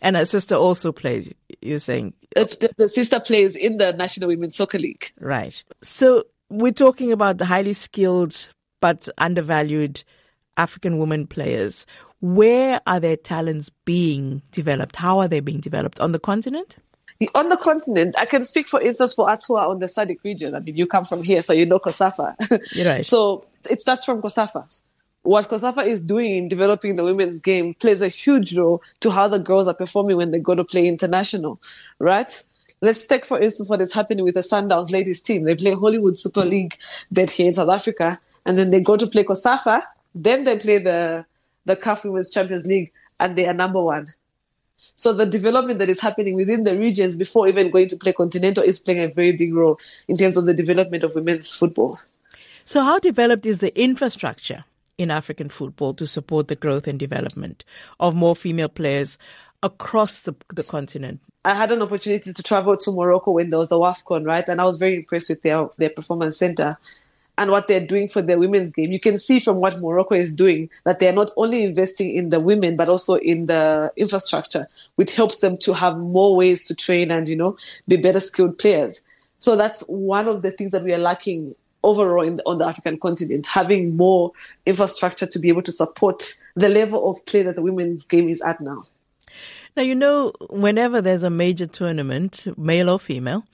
And 0.00 0.16
her 0.16 0.26
sister 0.26 0.56
also 0.56 0.90
plays. 0.90 1.32
You're 1.62 1.78
saying 1.78 2.14
The, 2.34 2.72
the, 2.76 2.88
sister 2.88 3.20
plays 3.20 3.56
in 3.56 3.76
the 3.76 3.92
National 3.92 4.28
Women's 4.28 4.56
Soccer 4.56 4.78
League. 4.78 5.12
Right. 5.18 5.62
So 5.82 6.24
we're 6.48 6.72
talking 6.72 7.12
about 7.12 7.38
the 7.38 7.44
highly 7.44 7.72
skilled 7.72 8.48
but 8.80 9.08
undervalued 9.18 10.04
African 10.56 10.98
women 10.98 11.26
players. 11.26 11.86
Where 12.20 12.80
are 12.86 13.00
their 13.00 13.16
talents 13.16 13.70
being 13.84 14.42
developed? 14.52 14.96
How 14.96 15.20
are 15.20 15.28
they 15.28 15.40
being 15.40 15.60
developed? 15.60 16.00
On 16.00 16.12
the 16.12 16.18
continent? 16.18 16.76
On 17.34 17.48
the 17.48 17.56
continent, 17.56 18.16
I 18.18 18.26
can 18.26 18.44
speak, 18.44 18.66
for 18.66 18.80
instance, 18.80 19.14
for 19.14 19.30
us 19.30 19.44
who 19.44 19.54
are 19.54 19.68
on 19.68 19.78
the 19.78 19.86
SADC 19.86 20.16
region. 20.24 20.54
I 20.56 20.60
mean, 20.60 20.76
you 20.76 20.86
come 20.86 21.04
from 21.04 21.22
here, 21.22 21.40
so 21.42 21.52
you 21.52 21.66
know 21.66 21.78
COSAFA. 21.78 22.34
You're 22.72 22.86
right. 22.86 23.06
So 23.12 23.44
it 23.70 23.80
starts 23.80 24.04
from 24.04 24.20
COSAFA. 24.20 24.82
What 25.24 25.48
COSAFA 25.48 25.86
is 25.86 26.02
doing 26.02 26.36
in 26.36 26.48
developing 26.48 26.96
the 26.96 27.04
women's 27.04 27.38
game 27.38 27.74
plays 27.74 28.00
a 28.00 28.08
huge 28.08 28.58
role 28.58 28.82
to 29.00 29.10
how 29.10 29.28
the 29.28 29.38
girls 29.38 29.68
are 29.68 29.74
performing 29.74 30.16
when 30.16 30.32
they 30.32 30.40
go 30.40 30.56
to 30.56 30.64
play 30.64 30.88
international, 30.88 31.60
right? 32.00 32.42
Let's 32.80 33.06
take, 33.06 33.24
for 33.24 33.38
instance, 33.38 33.70
what 33.70 33.80
is 33.80 33.92
happening 33.92 34.24
with 34.24 34.34
the 34.34 34.40
Sundowns 34.40 34.90
ladies 34.90 35.22
team. 35.22 35.44
They 35.44 35.54
play 35.54 35.74
Hollywood 35.74 36.18
Super 36.18 36.44
League 36.44 36.76
bet 37.12 37.30
here 37.30 37.46
in 37.46 37.54
South 37.54 37.68
Africa, 37.68 38.18
and 38.44 38.58
then 38.58 38.70
they 38.70 38.80
go 38.80 38.96
to 38.96 39.06
play 39.06 39.22
COSAFA. 39.22 39.84
Then 40.14 40.42
they 40.42 40.58
play 40.58 40.78
the 40.78 41.24
the 41.64 41.76
CAF 41.76 42.04
Women's 42.04 42.28
Champions 42.28 42.66
League, 42.66 42.92
and 43.20 43.38
they 43.38 43.46
are 43.46 43.54
number 43.54 43.80
one. 43.80 44.08
So 44.96 45.12
the 45.12 45.24
development 45.24 45.78
that 45.78 45.88
is 45.88 46.00
happening 46.00 46.34
within 46.34 46.64
the 46.64 46.76
regions 46.76 47.14
before 47.14 47.46
even 47.46 47.70
going 47.70 47.86
to 47.88 47.96
play 47.96 48.12
continental 48.12 48.64
is 48.64 48.80
playing 48.80 49.04
a 49.04 49.08
very 49.08 49.30
big 49.30 49.54
role 49.54 49.78
in 50.08 50.16
terms 50.16 50.36
of 50.36 50.46
the 50.46 50.54
development 50.54 51.04
of 51.04 51.14
women's 51.14 51.54
football. 51.54 52.00
So, 52.66 52.82
how 52.82 52.98
developed 52.98 53.46
is 53.46 53.58
the 53.58 53.76
infrastructure 53.80 54.64
in 55.02 55.10
African 55.10 55.48
football 55.48 55.94
to 55.94 56.06
support 56.06 56.48
the 56.48 56.56
growth 56.56 56.86
and 56.86 56.98
development 56.98 57.64
of 58.00 58.14
more 58.14 58.34
female 58.34 58.68
players 58.68 59.18
across 59.62 60.22
the, 60.22 60.34
the 60.54 60.62
continent? 60.62 61.20
I 61.44 61.54
had 61.54 61.72
an 61.72 61.82
opportunity 61.82 62.32
to 62.32 62.42
travel 62.42 62.76
to 62.76 62.92
Morocco 62.92 63.32
when 63.32 63.50
there 63.50 63.58
was 63.58 63.70
the 63.70 63.78
WAFCON, 63.78 64.24
right? 64.24 64.48
And 64.48 64.60
I 64.60 64.64
was 64.64 64.78
very 64.78 64.96
impressed 64.96 65.28
with 65.28 65.42
their 65.42 65.68
their 65.76 65.90
performance 65.90 66.36
center 66.36 66.78
and 67.38 67.50
what 67.50 67.66
they're 67.66 67.84
doing 67.84 68.08
for 68.08 68.22
their 68.22 68.38
women's 68.38 68.70
game. 68.70 68.92
You 68.92 69.00
can 69.00 69.18
see 69.18 69.40
from 69.40 69.56
what 69.56 69.80
Morocco 69.80 70.14
is 70.14 70.32
doing 70.32 70.70
that 70.84 70.98
they're 70.98 71.12
not 71.12 71.30
only 71.36 71.64
investing 71.64 72.14
in 72.14 72.28
the 72.28 72.40
women 72.40 72.76
but 72.76 72.88
also 72.88 73.14
in 73.14 73.46
the 73.46 73.92
infrastructure, 73.96 74.68
which 74.96 75.14
helps 75.14 75.40
them 75.40 75.56
to 75.58 75.72
have 75.72 75.98
more 75.98 76.36
ways 76.36 76.66
to 76.68 76.74
train 76.74 77.10
and 77.10 77.28
you 77.28 77.36
know 77.36 77.56
be 77.88 77.96
better 77.96 78.20
skilled 78.20 78.58
players. 78.58 79.00
So 79.38 79.56
that's 79.56 79.80
one 79.88 80.28
of 80.28 80.42
the 80.42 80.52
things 80.52 80.70
that 80.70 80.84
we 80.84 80.94
are 80.94 80.98
lacking 80.98 81.56
overall 81.82 82.24
in, 82.24 82.38
on 82.46 82.58
the 82.58 82.66
African 82.66 82.98
continent, 82.98 83.46
having 83.46 83.96
more 83.96 84.32
infrastructure 84.66 85.26
to 85.26 85.38
be 85.38 85.48
able 85.48 85.62
to 85.62 85.72
support 85.72 86.34
the 86.54 86.68
level 86.68 87.10
of 87.10 87.24
play 87.26 87.42
that 87.42 87.56
the 87.56 87.62
women's 87.62 88.04
game 88.04 88.28
is 88.28 88.40
at 88.42 88.60
now. 88.60 88.84
Now, 89.76 89.82
you 89.82 89.94
know, 89.94 90.32
whenever 90.50 91.00
there's 91.00 91.22
a 91.22 91.30
major 91.30 91.66
tournament, 91.66 92.46
male 92.58 92.90
or 92.90 92.98
female, 92.98 93.44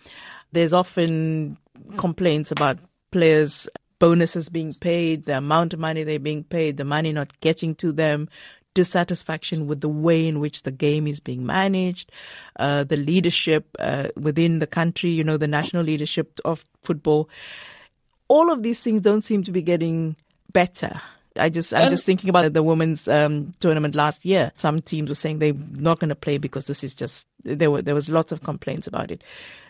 there's 0.53 0.73
often 0.73 1.59
complaints 1.97 2.51
about 2.51 2.79
players' 3.11 3.69
bonuses 3.99 4.49
being 4.49 4.73
paid, 4.73 5.25
the 5.25 5.39
amount 5.39 5.73
of 5.73 5.81
money 5.81 6.03
they're 6.03 6.19
being 6.19 6.45
paid, 6.45 6.77
the 6.77 6.85
money 6.85 7.13
not 7.13 7.39
getting 7.41 7.75
to 7.77 7.93
them, 7.93 8.29
dissatisfaction 8.75 9.67
with 9.67 9.81
the 9.81 9.89
way 9.89 10.27
in 10.27 10.41
which 10.41 10.63
the 10.63 10.71
game 10.71 11.07
is 11.07 11.21
being 11.21 11.45
managed, 11.45 12.13
uh, 12.59 12.85
the 12.85 12.97
leadership 12.97 13.77
uh, 13.79 14.09
within 14.17 14.61
the 14.61 14.67
country, 14.67 15.11
you 15.11 15.25
know, 15.25 15.37
the 15.37 15.49
national 15.49 15.83
leadership 15.83 16.39
of 16.45 16.65
football. 16.83 17.29
All 18.29 18.51
of 18.51 18.63
these 18.63 18.83
things 18.83 19.01
don't 19.01 19.23
seem 19.23 19.43
to 19.45 19.53
be 19.53 19.63
getting 19.63 20.17
better. 20.53 21.01
I 21.37 21.49
just, 21.49 21.73
I'm 21.73 21.91
just 21.91 22.05
thinking 22.05 22.31
about 22.31 22.53
the 22.53 22.63
women's 22.63 23.07
um, 23.07 23.55
tournament 23.61 23.95
last 23.95 24.25
year. 24.25 24.53
Some 24.57 24.83
teams 24.83 25.09
were 25.09 25.15
saying 25.15 25.39
they're 25.39 25.55
not 25.55 26.01
going 26.01 26.09
to 26.09 26.17
play 26.17 26.39
because 26.39 26.67
this 26.67 26.83
is 26.83 26.95
just 26.95 27.27
there 27.45 27.71
were 27.71 27.83
there 27.83 27.95
was 27.95 28.09
lots 28.09 28.33
of 28.33 28.43
complaints 28.43 28.87
about 28.87 29.11
it. 29.11 29.23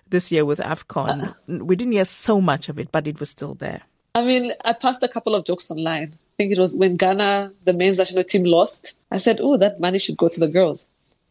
This 0.09 0.33
year 0.33 0.45
with 0.45 0.59
Afcon, 0.59 1.35
we 1.47 1.77
didn't 1.77 1.93
hear 1.93 2.07
so 2.07 2.41
much 2.41 2.69
of 2.69 2.79
it, 2.79 2.91
but 2.91 3.07
it 3.07 3.21
was 3.21 3.29
still 3.29 3.55
there. 3.55 3.83
I 4.15 4.23
mean, 4.23 4.53
I 4.65 4.73
passed 4.73 5.03
a 5.03 5.09
couple 5.09 5.35
of 5.35 5.45
jokes 5.45 5.71
online. 5.71 6.09
I 6.13 6.37
think 6.39 6.53
it 6.53 6.59
was 6.59 6.75
when 6.75 6.97
Ghana, 6.97 7.53
the 7.65 7.73
men's 7.75 7.99
national 7.99 8.25
team, 8.25 8.45
lost. 8.45 8.97
I 9.11 9.19
said, 9.19 9.39
"Oh, 9.41 9.57
that 9.59 9.81
money 9.81 9.99
should 9.99 10.17
go 10.17 10.29
to 10.29 10.41
the 10.41 10.49
girls," 10.49 10.89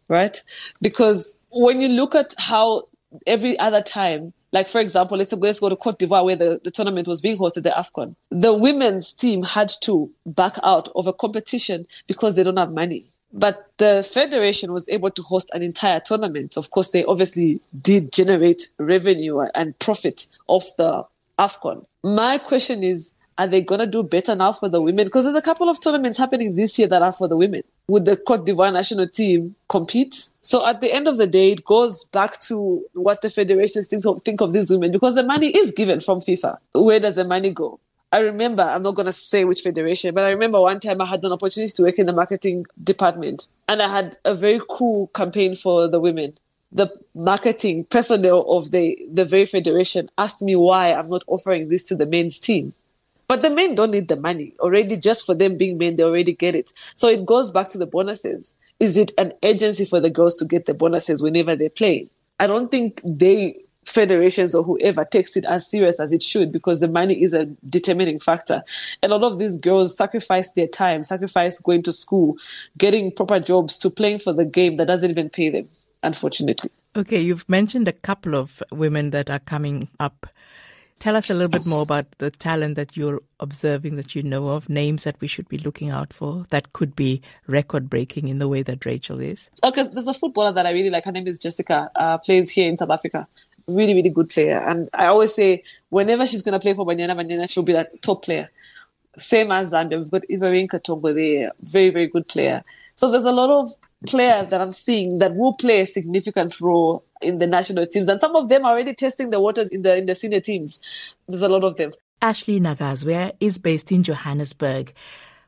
right? 0.07 0.41
Because 0.81 1.33
when 1.51 1.81
you 1.81 1.89
look 1.89 2.13
at 2.13 2.35
how 2.37 2.87
every 3.25 3.57
other 3.57 3.81
time, 3.81 4.33
like 4.57 4.67
for 4.67 4.81
example, 4.81 5.17
let's, 5.19 5.31
let's 5.33 5.59
go 5.59 5.69
to 5.69 5.75
Cote 5.75 5.99
d'Ivoire 5.99 6.25
where 6.25 6.35
the, 6.35 6.59
the 6.63 6.71
tournament 6.71 7.07
was 7.07 7.21
being 7.21 7.37
hosted, 7.37 7.61
the 7.61 7.69
AFCON. 7.69 8.15
The 8.31 8.55
women's 8.55 9.13
team 9.13 9.43
had 9.43 9.71
to 9.81 10.09
back 10.25 10.55
out 10.63 10.89
of 10.95 11.05
a 11.05 11.13
competition 11.13 11.85
because 12.07 12.35
they 12.35 12.43
don't 12.43 12.57
have 12.57 12.71
money. 12.71 13.05
But 13.31 13.71
the 13.77 14.07
federation 14.11 14.73
was 14.73 14.89
able 14.89 15.11
to 15.11 15.21
host 15.21 15.51
an 15.53 15.61
entire 15.61 15.99
tournament. 15.99 16.57
Of 16.57 16.71
course, 16.71 16.89
they 16.89 17.03
obviously 17.05 17.61
did 17.79 18.11
generate 18.11 18.69
revenue 18.79 19.41
and 19.53 19.77
profit 19.77 20.25
off 20.47 20.65
the 20.77 21.05
AFCON. 21.37 21.85
My 22.03 22.39
question 22.39 22.81
is, 22.81 23.11
are 23.37 23.47
they 23.47 23.61
going 23.61 23.79
to 23.79 23.87
do 23.87 24.03
better 24.03 24.35
now 24.35 24.51
for 24.51 24.67
the 24.67 24.81
women? 24.81 25.05
Because 25.05 25.23
there's 25.23 25.35
a 25.35 25.41
couple 25.41 25.69
of 25.69 25.79
tournaments 25.79 26.17
happening 26.17 26.55
this 26.55 26.77
year 26.79 26.87
that 26.87 27.01
are 27.01 27.11
for 27.11 27.27
the 27.27 27.37
women. 27.37 27.61
Would 27.87 28.05
the 28.05 28.17
Cote 28.17 28.45
d'Ivoire 28.45 28.73
national 28.73 29.07
team 29.07 29.55
compete? 29.69 30.29
So 30.41 30.65
at 30.65 30.81
the 30.81 30.91
end 30.91 31.07
of 31.07 31.17
the 31.17 31.27
day, 31.27 31.51
it 31.51 31.63
goes 31.63 32.05
back 32.05 32.39
to 32.41 32.83
what 32.93 33.21
the 33.21 33.29
federations 33.29 33.87
think 33.87 34.05
of, 34.05 34.21
think 34.23 34.41
of 34.41 34.53
these 34.53 34.71
women 34.71 34.91
because 34.91 35.15
the 35.15 35.23
money 35.23 35.49
is 35.49 35.71
given 35.71 35.99
from 35.99 36.19
FIFA. 36.19 36.57
Where 36.73 36.99
does 36.99 37.15
the 37.15 37.25
money 37.25 37.51
go? 37.51 37.79
I 38.11 38.19
remember, 38.19 38.63
I'm 38.63 38.83
not 38.83 38.95
going 38.95 39.05
to 39.05 39.13
say 39.13 39.43
which 39.43 39.61
federation, 39.61 40.15
but 40.15 40.23
I 40.23 40.31
remember 40.31 40.61
one 40.61 40.79
time 40.79 41.01
I 41.01 41.05
had 41.05 41.23
an 41.23 41.33
opportunity 41.33 41.71
to 41.73 41.83
work 41.83 41.99
in 41.99 42.05
the 42.05 42.13
marketing 42.13 42.65
department 42.83 43.47
and 43.67 43.81
I 43.81 43.89
had 43.89 44.15
a 44.23 44.33
very 44.33 44.61
cool 44.69 45.07
campaign 45.07 45.55
for 45.55 45.87
the 45.89 45.99
women. 45.99 46.33
The 46.71 46.89
marketing 47.13 47.85
personnel 47.85 48.49
of 48.49 48.71
the, 48.71 48.97
the 49.11 49.25
very 49.25 49.45
federation 49.45 50.09
asked 50.17 50.41
me 50.41 50.55
why 50.55 50.93
I'm 50.93 51.09
not 51.09 51.23
offering 51.27 51.69
this 51.69 51.83
to 51.89 51.95
the 51.95 52.05
men's 52.05 52.39
team. 52.39 52.73
But 53.27 53.41
the 53.41 53.49
men 53.49 53.75
don't 53.75 53.91
need 53.91 54.07
the 54.07 54.15
money 54.15 54.53
already, 54.59 54.95
just 54.95 55.25
for 55.25 55.33
them 55.33 55.57
being 55.57 55.77
men, 55.77 55.97
they 55.97 56.03
already 56.03 56.33
get 56.33 56.55
it. 56.55 56.71
So 56.95 57.09
it 57.09 57.25
goes 57.25 57.49
back 57.49 57.67
to 57.69 57.77
the 57.77 57.85
bonuses. 57.85 58.55
Is 58.79 58.97
it 58.97 59.11
an 59.17 59.33
agency 59.43 59.83
for 59.83 59.99
the 59.99 60.09
girls 60.09 60.33
to 60.35 60.45
get 60.45 60.65
the 60.65 60.73
bonuses 60.73 61.21
whenever 61.21 61.55
they 61.55 61.69
play? 61.69 62.09
I 62.39 62.47
don't 62.47 62.71
think 62.71 63.01
they 63.03 63.57
federations 63.87 64.53
or 64.53 64.63
whoever 64.63 65.03
takes 65.05 65.37
it 65.37 65.45
as 65.45 65.69
serious 65.69 65.99
as 65.99 66.11
it 66.11 66.21
should 66.21 66.51
because 66.51 66.79
the 66.79 66.87
money 66.87 67.21
is 67.21 67.33
a 67.33 67.45
determining 67.69 68.19
factor. 68.19 68.61
And 69.01 69.11
a 69.11 69.15
lot 69.15 69.31
of 69.31 69.39
these 69.39 69.57
girls 69.57 69.95
sacrifice 69.95 70.51
their 70.51 70.67
time, 70.67 71.03
sacrifice 71.03 71.59
going 71.59 71.83
to 71.83 71.93
school, 71.93 72.37
getting 72.77 73.11
proper 73.11 73.39
jobs 73.39 73.79
to 73.79 73.89
playing 73.89 74.19
for 74.19 74.33
the 74.33 74.45
game 74.45 74.75
that 74.75 74.87
doesn't 74.87 75.09
even 75.09 75.29
pay 75.29 75.49
them, 75.49 75.67
unfortunately. 76.03 76.69
Okay, 76.95 77.19
you've 77.19 77.47
mentioned 77.47 77.87
a 77.87 77.93
couple 77.93 78.35
of 78.35 78.61
women 78.71 79.11
that 79.11 79.29
are 79.29 79.39
coming 79.39 79.87
up 79.99 80.27
Tell 80.99 81.15
us 81.15 81.29
a 81.29 81.33
little 81.33 81.49
bit 81.49 81.65
more 81.67 81.83
about 81.83 82.07
the 82.17 82.31
talent 82.31 82.75
that 82.75 82.97
you're 82.97 83.21
observing 83.39 83.97
that 83.97 84.15
you 84.15 84.23
know 84.23 84.49
of, 84.49 84.67
names 84.67 85.03
that 85.03 85.19
we 85.21 85.27
should 85.27 85.47
be 85.47 85.59
looking 85.59 85.91
out 85.91 86.11
for 86.11 86.45
that 86.49 86.73
could 86.73 86.95
be 86.95 87.21
record 87.45 87.87
breaking 87.89 88.27
in 88.27 88.39
the 88.39 88.47
way 88.47 88.63
that 88.63 88.79
Racheal 88.79 89.23
is. 89.23 89.49
Okay, 89.63 89.83
there's 89.83 90.07
a 90.07 90.13
footballer 90.13 90.51
that 90.53 90.65
I 90.65 90.71
really 90.71 90.89
like. 90.89 91.05
Her 91.05 91.11
name 91.11 91.27
is 91.27 91.37
Jessica, 91.37 91.91
uh, 91.95 92.17
plays 92.17 92.49
here 92.49 92.67
in 92.67 92.77
South 92.77 92.89
Africa. 92.89 93.27
Really, 93.67 93.93
really 93.93 94.09
good 94.09 94.29
player. 94.29 94.57
And 94.57 94.89
I 94.93 95.05
always 95.07 95.35
say, 95.35 95.63
whenever 95.89 96.25
she's 96.25 96.41
going 96.41 96.53
to 96.53 96.59
play 96.59 96.73
for 96.73 96.85
Banyana 96.85 97.15
Banyana, 97.15 97.49
she'll 97.49 97.63
be 97.63 97.73
that 97.73 98.01
top 98.01 98.23
player. 98.23 98.49
Same 99.17 99.51
as 99.51 99.73
Zambia. 99.73 99.99
We've 99.99 100.11
got 100.11 100.23
Everine 100.29 100.67
Katongo 100.67 101.13
there, 101.13 101.51
very, 101.61 101.91
very 101.91 102.07
good 102.07 102.27
player. 102.27 102.63
So 102.95 103.11
there's 103.11 103.25
a 103.25 103.31
lot 103.31 103.51
of 103.51 103.69
players 104.05 104.49
that 104.49 104.61
I'm 104.61 104.71
seeing 104.71 105.19
that 105.19 105.35
will 105.35 105.53
play 105.53 105.81
a 105.81 105.87
significant 105.87 106.61
role 106.61 107.03
in 107.21 107.39
the 107.39 107.47
national 107.47 107.87
teams, 107.87 108.07
and 108.09 108.19
some 108.19 108.35
of 108.35 108.49
them 108.49 108.63
are 108.65 108.73
already 108.73 108.93
testing 108.93 109.31
the 109.31 109.39
waters 109.39 109.69
in 109.69 109.81
the 109.81 109.97
in 109.97 110.05
the 110.05 110.15
senior 110.15 110.39
teams. 110.39 110.79
There's 111.27 111.41
a 111.41 111.49
lot 111.49 111.63
of 111.63 111.77
them. 111.77 111.91
Ashley 112.21 112.59
Nagazwe 112.59 113.33
is 113.39 113.57
based 113.57 113.91
in 113.91 114.03
Johannesburg, 114.03 114.93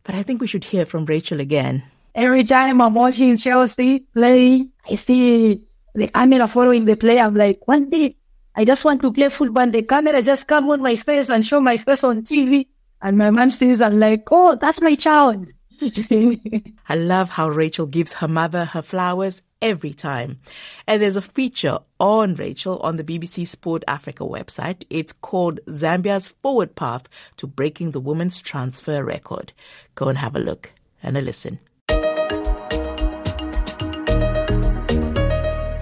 but 0.03 0.15
I 0.15 0.23
think 0.23 0.41
we 0.41 0.47
should 0.47 0.63
hear 0.63 0.85
from 0.85 1.05
Racheal 1.05 1.39
again. 1.39 1.83
Every 2.15 2.43
time 2.43 2.81
I'm 2.81 2.95
watching 2.95 3.37
Chelsea 3.37 3.99
play, 3.99 4.67
I 4.89 4.95
see 4.95 5.65
the 5.93 6.07
camera 6.07 6.47
following 6.47 6.85
the 6.85 6.95
play. 6.95 7.19
I'm 7.19 7.35
like, 7.35 7.67
one 7.67 7.89
day 7.89 8.15
I 8.55 8.65
just 8.65 8.83
want 8.83 9.01
to 9.01 9.13
play 9.13 9.29
football. 9.29 9.69
The 9.69 9.83
camera 9.83 10.21
just 10.21 10.47
come 10.47 10.69
on 10.69 10.81
my 10.81 10.95
face 10.95 11.29
and 11.29 11.45
show 11.45 11.61
my 11.61 11.77
face 11.77 12.03
on 12.03 12.23
TV. 12.23 12.67
And 13.01 13.17
my 13.17 13.29
man 13.29 13.49
says, 13.49 13.79
I'm 13.79 13.99
like, 13.99 14.23
oh, 14.31 14.55
that's 14.55 14.81
my 14.81 14.95
child. 14.95 15.49
I 16.89 16.95
love 16.95 17.29
how 17.29 17.49
Racheal 17.49 17.89
gives 17.89 18.13
her 18.13 18.27
mother 18.27 18.65
her 18.65 18.81
flowers 18.81 19.41
every 19.61 19.93
time. 19.93 20.39
And 20.85 21.01
there's 21.01 21.15
a 21.15 21.21
feature 21.21 21.79
on 21.99 22.35
Racheal 22.35 22.83
on 22.83 22.97
the 22.97 23.03
BBC 23.03 23.47
Sport 23.47 23.83
Africa 23.87 24.23
website. 24.23 24.83
It's 24.89 25.13
called 25.13 25.61
Zambia's 25.67 26.27
Forward 26.27 26.75
Path 26.75 27.07
to 27.37 27.47
Breaking 27.47 27.91
the 27.91 28.01
Women's 28.01 28.41
Transfer 28.41 29.03
Record. 29.03 29.53
Go 29.95 30.09
and 30.09 30.17
have 30.17 30.35
a 30.35 30.39
look 30.39 30.73
and 31.01 31.17
a 31.17 31.21
listen. 31.21 31.59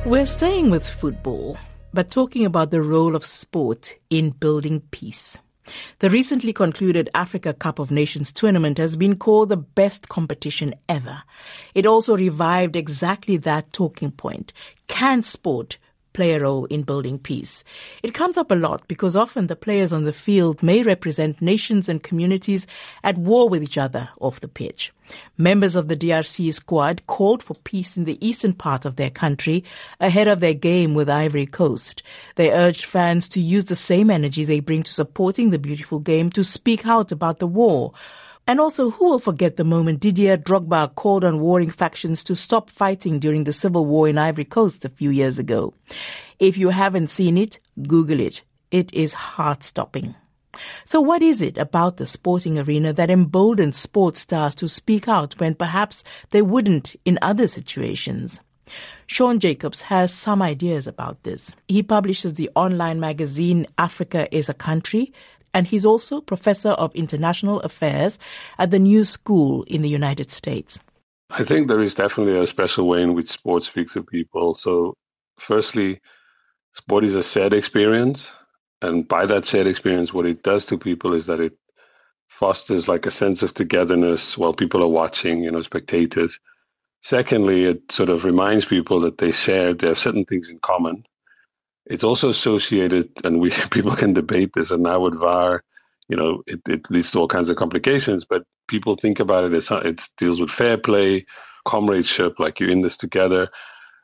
We're 0.06 0.25
staying 0.25 0.70
with 0.70 0.88
football, 0.88 1.58
but 1.92 2.12
talking 2.12 2.46
about 2.46 2.70
the 2.70 2.84
role 2.84 3.16
of 3.16 3.25
sport 3.25 3.96
in 4.12 4.30
building 4.30 4.82
peace. 4.92 5.39
The 6.00 6.10
recently 6.10 6.54
concluded 6.54 7.10
Africa 7.14 7.54
Cup 7.54 7.80
of 7.80 7.92
Nations 7.92 8.32
tournament 8.32 8.78
has 8.78 8.96
been 8.96 9.18
called 9.18 9.50
the 9.50 9.58
best 9.58 10.10
competition 10.10 10.76
ever. 10.88 11.24
It 11.74 11.86
also 11.86 12.16
revived 12.16 12.76
exactly 12.76 13.38
that 13.38 13.74
talking 13.74 14.12
point. 14.12 14.54
Can 14.88 15.24
sport 15.24 15.78
play 16.18 16.34
a 16.34 16.40
role 16.40 16.66
in 16.66 16.82
building 16.82 17.20
peace. 17.20 17.64
It 18.02 18.16
comes 18.16 18.38
up 18.38 18.50
a 18.50 18.56
lot 18.56 18.88
because 18.88 19.16
often 19.16 19.46
the 19.46 19.56
players 19.56 19.94
on 19.94 20.04
the 20.04 20.12
field 20.12 20.64
may 20.64 20.82
represent 20.82 21.44
nations 21.44 21.88
and 21.88 22.02
communities 22.02 22.66
at 23.04 23.20
war 23.20 23.48
with 23.48 23.62
each 23.62 23.78
other 23.78 24.10
off 24.20 24.40
the 24.40 24.48
pitch. 24.48 24.92
Members 25.38 25.76
of 25.76 25.90
the 25.90 25.96
DRC 25.96 26.52
squad 26.56 27.06
called 27.06 27.44
for 27.44 27.54
peace 27.54 27.96
in 27.96 28.06
the 28.06 28.18
eastern 28.28 28.54
part 28.54 28.84
of 28.84 28.96
their 28.96 29.12
country 29.12 29.64
ahead 30.00 30.28
of 30.28 30.40
their 30.40 30.56
game 30.56 30.96
with 30.96 31.08
Ivory 31.08 31.46
Coast. 31.46 32.02
They 32.34 32.52
urged 32.52 32.86
fans 32.86 33.28
to 33.30 33.40
use 33.40 33.66
the 33.66 33.76
same 33.76 34.10
energy 34.10 34.44
they 34.44 34.60
bring 34.60 34.82
to 34.82 34.92
supporting 34.92 35.52
the 35.52 35.60
beautiful 35.60 36.00
game 36.00 36.32
to 36.32 36.44
speak 36.44 36.88
out 36.88 37.12
about 37.12 37.38
the 37.38 37.46
war. 37.46 37.94
And 38.50 38.62
also, 38.62 38.92
who 38.92 39.06
will 39.06 39.20
forget 39.20 39.58
the 39.58 39.66
moment 39.66 40.00
Didier 40.00 40.38
Drogba 40.38 40.96
called 40.96 41.25
on 41.25 41.42
warring 41.42 41.70
factions 41.70 42.24
to 42.24 42.36
stop 42.36 42.70
fighting 42.70 43.20
during 43.20 43.44
the 43.44 43.51
civil 43.51 43.86
war 43.86 44.08
in 44.08 44.18
Ivory 44.18 44.46
Coast 44.46 44.86
a 44.86 44.89
few 44.89 45.10
years 45.10 45.38
ago? 45.38 45.74
If 46.39 46.58
you 46.58 46.70
haven't 46.70 47.10
seen 47.10 47.38
it, 47.38 47.60
Google 47.86 48.22
it. 48.22 48.44
It 48.72 48.94
is 48.94 49.13
heart-stopping. 49.13 50.16
So 50.86 51.01
what 51.01 51.22
is 51.22 51.42
it 51.42 51.58
about 51.58 51.98
the 51.98 52.08
sporting 52.08 52.58
arena 52.58 52.94
that 52.94 53.10
emboldens 53.10 53.77
sports 53.77 54.22
stars 54.22 54.56
to 54.56 54.70
speak 54.70 55.10
out 55.10 55.39
when 55.39 55.54
perhaps 55.54 56.06
they 56.30 56.42
wouldn't 56.42 56.96
in 57.04 57.20
other 57.22 57.48
situations? 57.48 58.39
Sean 59.06 59.39
Jacobs 59.39 59.82
has 59.84 60.13
some 60.13 60.42
ideas 60.42 60.88
about 60.88 61.24
this. 61.24 61.54
He 61.68 61.84
publishes 61.84 62.34
the 62.34 62.50
online 62.56 63.00
magazine 63.00 63.68
Africa 63.77 64.27
is 64.36 64.50
a 64.50 64.54
Country 64.54 65.13
and 65.54 65.68
he's 65.68 65.86
also 65.86 66.22
professor 66.22 66.70
of 66.70 66.94
international 66.96 67.60
affairs 67.62 68.20
at 68.58 68.72
the 68.72 68.80
New 68.80 69.06
School 69.06 69.63
in 69.63 69.82
the 69.82 69.89
United 69.89 70.32
States. 70.32 70.80
I 71.30 71.44
think 71.44 71.68
there 71.68 71.82
is 71.82 71.96
definitely 71.96 72.39
a 72.39 72.48
special 72.48 72.88
way 72.88 73.01
in 73.01 73.13
which 73.13 73.27
sport 73.27 73.63
speaks 73.63 73.94
to 73.94 74.04
people. 74.04 74.54
So, 74.56 74.94
firstly, 75.38 76.00
sport 76.74 77.04
is 77.04 77.16
a 77.16 77.24
shared 77.24 77.54
experience. 77.54 78.32
And 78.82 79.08
by 79.08 79.25
that 79.25 79.46
shared 79.46 79.68
experience, 79.68 80.13
what 80.13 80.25
it 80.25 80.44
does 80.44 80.68
to 80.68 80.77
people 80.77 81.13
is 81.13 81.25
that 81.25 81.39
it 81.39 81.58
fosters 82.27 82.88
like 82.88 83.06
a 83.06 83.12
sense 83.12 83.42
of 83.44 83.54
togetherness 83.54 84.38
while 84.38 84.54
people 84.54 84.84
are 84.84 84.88
watching, 84.88 85.44
you 85.44 85.51
know, 85.51 85.62
spectators. 85.62 86.39
Secondly, 87.01 87.66
it 87.66 87.92
sort 87.92 88.10
of 88.10 88.25
reminds 88.25 88.66
people 88.66 89.01
that 89.01 89.18
they 89.18 89.32
share, 89.32 89.74
they 89.74 89.88
have 89.88 90.00
certain 90.00 90.25
things 90.25 90.50
in 90.50 90.60
common. 90.60 91.06
It's 91.89 92.03
also 92.03 92.29
associated, 92.29 93.10
and 93.24 93.39
we 93.39 93.51
people 93.72 93.96
can 93.96 94.13
debate 94.13 94.51
this, 94.53 94.72
and 94.72 94.84
now 94.84 95.00
with 95.01 95.20
VAR, 95.20 95.63
you 96.10 96.17
know, 96.17 96.44
it, 96.48 96.62
it 96.67 96.89
leads 96.89 97.12
to 97.12 97.20
all 97.20 97.27
kinds 97.27 97.50
of 97.50 97.58
complications. 97.58 98.25
But 98.25 98.44
people 98.67 98.96
think 98.96 99.20
about 99.20 99.46
it 99.46 99.53
as 99.53 99.70
it 99.72 100.08
deals 100.17 100.39
with 100.39 100.50
fair 100.50 100.77
play, 100.77 101.25
comradeship, 101.65 102.39
like 102.39 102.60
you're 102.60 102.70
in 102.70 102.82
this 102.82 102.98
together. 102.98 103.50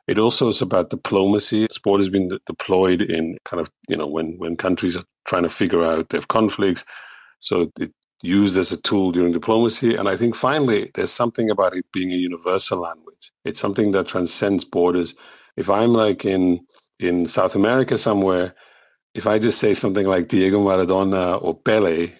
It 0.06 0.18
also 0.18 0.48
is 0.48 0.60
about 0.60 0.90
diplomacy. 0.90 1.66
Sport 1.70 2.00
has 2.00 2.10
been 2.10 2.28
deployed 2.46 3.00
in 3.00 3.38
kind 3.44 3.60
of, 3.60 3.70
you 3.88 3.96
know, 3.96 4.06
when, 4.06 4.36
when 4.38 4.56
countries 4.56 4.96
are 4.96 5.04
trying 5.26 5.44
to 5.44 5.48
figure 5.48 5.82
out 5.82 6.10
their 6.10 6.20
conflicts. 6.22 6.84
So 7.40 7.72
it 7.80 7.92
used 8.22 8.58
as 8.58 8.72
a 8.72 8.76
tool 8.76 9.12
during 9.12 9.32
diplomacy. 9.32 9.94
And 9.94 10.08
I 10.08 10.16
think 10.16 10.34
finally, 10.36 10.90
there's 10.94 11.12
something 11.12 11.50
about 11.50 11.74
it 11.74 11.86
being 11.92 12.12
a 12.12 12.16
universal 12.16 12.80
language. 12.80 13.32
It's 13.46 13.60
something 13.60 13.92
that 13.92 14.08
transcends 14.08 14.64
borders. 14.64 15.14
If 15.56 15.70
I'm 15.70 15.94
like 15.94 16.26
in 16.26 16.66
in 16.98 17.26
South 17.26 17.54
America 17.54 17.98
somewhere, 17.98 18.54
if 19.14 19.26
I 19.26 19.38
just 19.38 19.58
say 19.58 19.74
something 19.74 20.06
like 20.06 20.28
Diego 20.28 20.58
Maradona 20.58 21.40
or 21.42 21.54
Pele, 21.54 22.12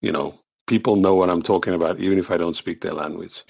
you 0.00 0.12
know, 0.12 0.34
people 0.66 0.96
know 0.96 1.14
what 1.14 1.30
I'm 1.30 1.42
talking 1.42 1.74
about, 1.74 1.98
even 2.00 2.18
if 2.18 2.30
I 2.30 2.36
don't 2.36 2.56
speak 2.56 2.80
their 2.80 2.92
language. 2.92 3.44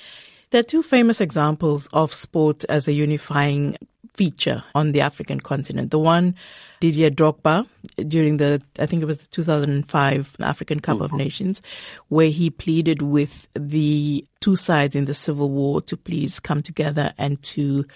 There 0.51 0.61
are 0.61 0.65
two 0.65 0.83
famous 0.83 1.21
examples 1.21 1.89
of 1.93 2.13
sport 2.13 2.65
as 2.69 2.87
a 2.87 2.93
unifying 2.93 3.75
feature 4.15 4.63
on 4.75 4.93
the 4.93 5.01
African 5.01 5.41
continent. 5.41 5.91
The 5.91 5.99
one, 5.99 6.35
Didier 6.81 7.11
Drogba, 7.11 7.67
during 8.07 8.37
the, 8.37 8.61
I 8.79 8.87
think 8.87 9.03
it 9.03 9.07
was 9.07 9.19
the 9.19 9.27
2005 9.29 10.37
African 10.41 10.81
Cup 10.81 10.97
mm-hmm. 10.97 11.05
of 11.05 11.13
Nations, 11.15 11.63
where 12.09 12.29
he 12.29 12.51
pleaded 12.51 13.01
with 13.01 13.47
the 13.55 14.25
two 14.41 14.57
sides 14.57 14.95
in 14.95 15.07
the 15.07 15.15
civil 15.15 15.49
war 15.49 15.81
to 15.83 15.97
please 15.97 16.39
come 16.39 16.63
together 16.63 17.15
and 17.17 17.43
to 17.45 17.87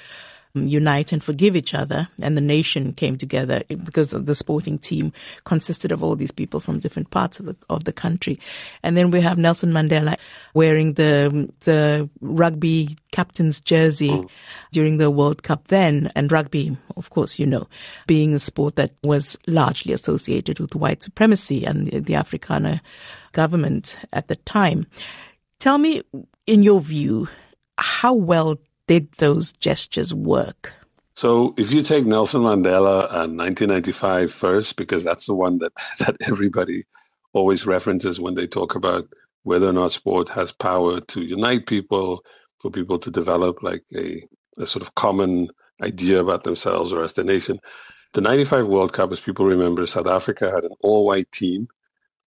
unite 0.56 1.12
and 1.12 1.22
forgive 1.22 1.56
each 1.56 1.74
other. 1.74 2.08
And 2.22 2.36
the 2.36 2.40
nation 2.40 2.92
came 2.92 3.16
together 3.16 3.62
because 3.68 4.10
the 4.10 4.34
sporting 4.34 4.78
team 4.78 5.12
consisted 5.44 5.92
of 5.92 6.02
all 6.02 6.16
these 6.16 6.30
people 6.30 6.60
from 6.60 6.78
different 6.78 7.10
parts 7.10 7.38
of 7.38 7.46
the, 7.46 7.56
of 7.68 7.84
the 7.84 7.92
country. 7.92 8.38
And 8.82 8.96
then 8.96 9.10
we 9.10 9.20
have 9.20 9.38
Nelson 9.38 9.72
Mandela 9.72 10.16
wearing 10.54 10.94
the, 10.94 11.52
the 11.60 12.08
rugby 12.20 12.96
captain's 13.12 13.60
jersey 13.60 14.10
mm. 14.10 14.28
during 14.72 14.98
the 14.98 15.10
World 15.10 15.42
Cup 15.42 15.68
then. 15.68 16.10
And 16.14 16.32
rugby, 16.32 16.76
of 16.96 17.10
course, 17.10 17.38
you 17.38 17.46
know, 17.46 17.68
being 18.06 18.34
a 18.34 18.38
sport 18.38 18.76
that 18.76 18.92
was 19.04 19.36
largely 19.46 19.92
associated 19.92 20.58
with 20.58 20.74
white 20.74 21.02
supremacy 21.02 21.64
and 21.64 21.88
the 21.88 22.14
Afrikaner 22.14 22.80
government 23.32 23.98
at 24.12 24.28
the 24.28 24.36
time. 24.36 24.86
Tell 25.58 25.78
me, 25.78 26.02
in 26.46 26.62
your 26.62 26.80
view, 26.80 27.28
how 27.78 28.14
well 28.14 28.56
did 28.86 29.12
those 29.12 29.52
gestures 29.52 30.12
work? 30.14 30.72
So 31.14 31.54
if 31.56 31.70
you 31.70 31.82
take 31.82 32.04
Nelson 32.04 32.42
Mandela 32.42 33.04
and 33.04 33.38
1995 33.38 34.32
first, 34.32 34.76
because 34.76 35.02
that's 35.02 35.26
the 35.26 35.34
one 35.34 35.58
that, 35.58 35.72
that 36.00 36.16
everybody 36.20 36.84
always 37.32 37.66
references 37.66 38.20
when 38.20 38.34
they 38.34 38.46
talk 38.46 38.74
about 38.74 39.06
whether 39.42 39.68
or 39.68 39.72
not 39.72 39.92
sport 39.92 40.28
has 40.30 40.52
power 40.52 41.00
to 41.00 41.22
unite 41.22 41.66
people, 41.66 42.24
for 42.60 42.70
people 42.70 42.98
to 42.98 43.10
develop 43.10 43.62
like 43.62 43.84
a, 43.94 44.26
a 44.58 44.66
sort 44.66 44.82
of 44.82 44.94
common 44.94 45.48
idea 45.82 46.20
about 46.20 46.44
themselves 46.44 46.92
or 46.92 47.02
as 47.02 47.14
the 47.14 47.24
nation. 47.24 47.60
The 48.14 48.20
95 48.20 48.66
World 48.66 48.92
Cup, 48.92 49.12
as 49.12 49.20
people 49.20 49.46
remember, 49.46 49.84
South 49.86 50.06
Africa 50.06 50.50
had 50.50 50.64
an 50.64 50.72
all 50.80 51.06
white 51.06 51.30
team. 51.30 51.68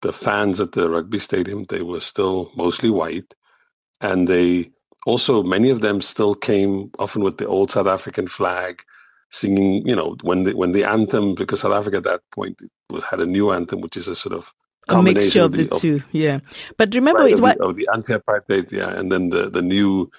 The 0.02 0.12
fans 0.12 0.60
at 0.60 0.72
the 0.72 0.88
rugby 0.88 1.18
stadium, 1.18 1.64
they 1.68 1.82
were 1.82 2.00
still 2.00 2.50
mostly 2.56 2.90
white. 2.90 3.32
And 4.00 4.26
they 4.26 4.72
also 5.06 5.42
many 5.42 5.70
of 5.70 5.80
them 5.80 6.00
still 6.00 6.34
came 6.34 6.90
often 6.98 7.22
with 7.22 7.38
the 7.38 7.46
old 7.46 7.70
South 7.70 7.86
African 7.86 8.26
flag, 8.26 8.82
singing. 9.30 9.86
You 9.86 9.96
know, 9.96 10.16
when 10.22 10.44
the 10.44 10.56
when 10.56 10.72
the 10.72 10.84
anthem 10.84 11.34
because 11.34 11.60
South 11.60 11.72
Africa 11.72 11.98
at 11.98 12.04
that 12.04 12.22
point 12.32 12.60
was 12.90 13.04
had 13.04 13.20
a 13.20 13.26
new 13.26 13.52
anthem, 13.52 13.80
which 13.80 13.96
is 13.96 14.08
a 14.08 14.16
sort 14.16 14.34
of 14.34 14.52
a 14.88 15.02
mixture 15.02 15.42
of 15.42 15.52
the, 15.52 15.68
of, 15.70 15.80
two, 15.80 16.02
yeah. 16.12 16.40
But 16.76 16.94
remember, 16.94 17.22
right, 17.22 17.32
it, 17.32 17.40
what 17.40 17.58
the, 17.58 17.72
the 17.72 17.88
anti-apartheid, 17.92 18.70
yeah, 18.70 18.90
and 18.90 19.10
then 19.10 19.30
the 19.30 19.48
the 19.50 19.62
new 19.62 20.10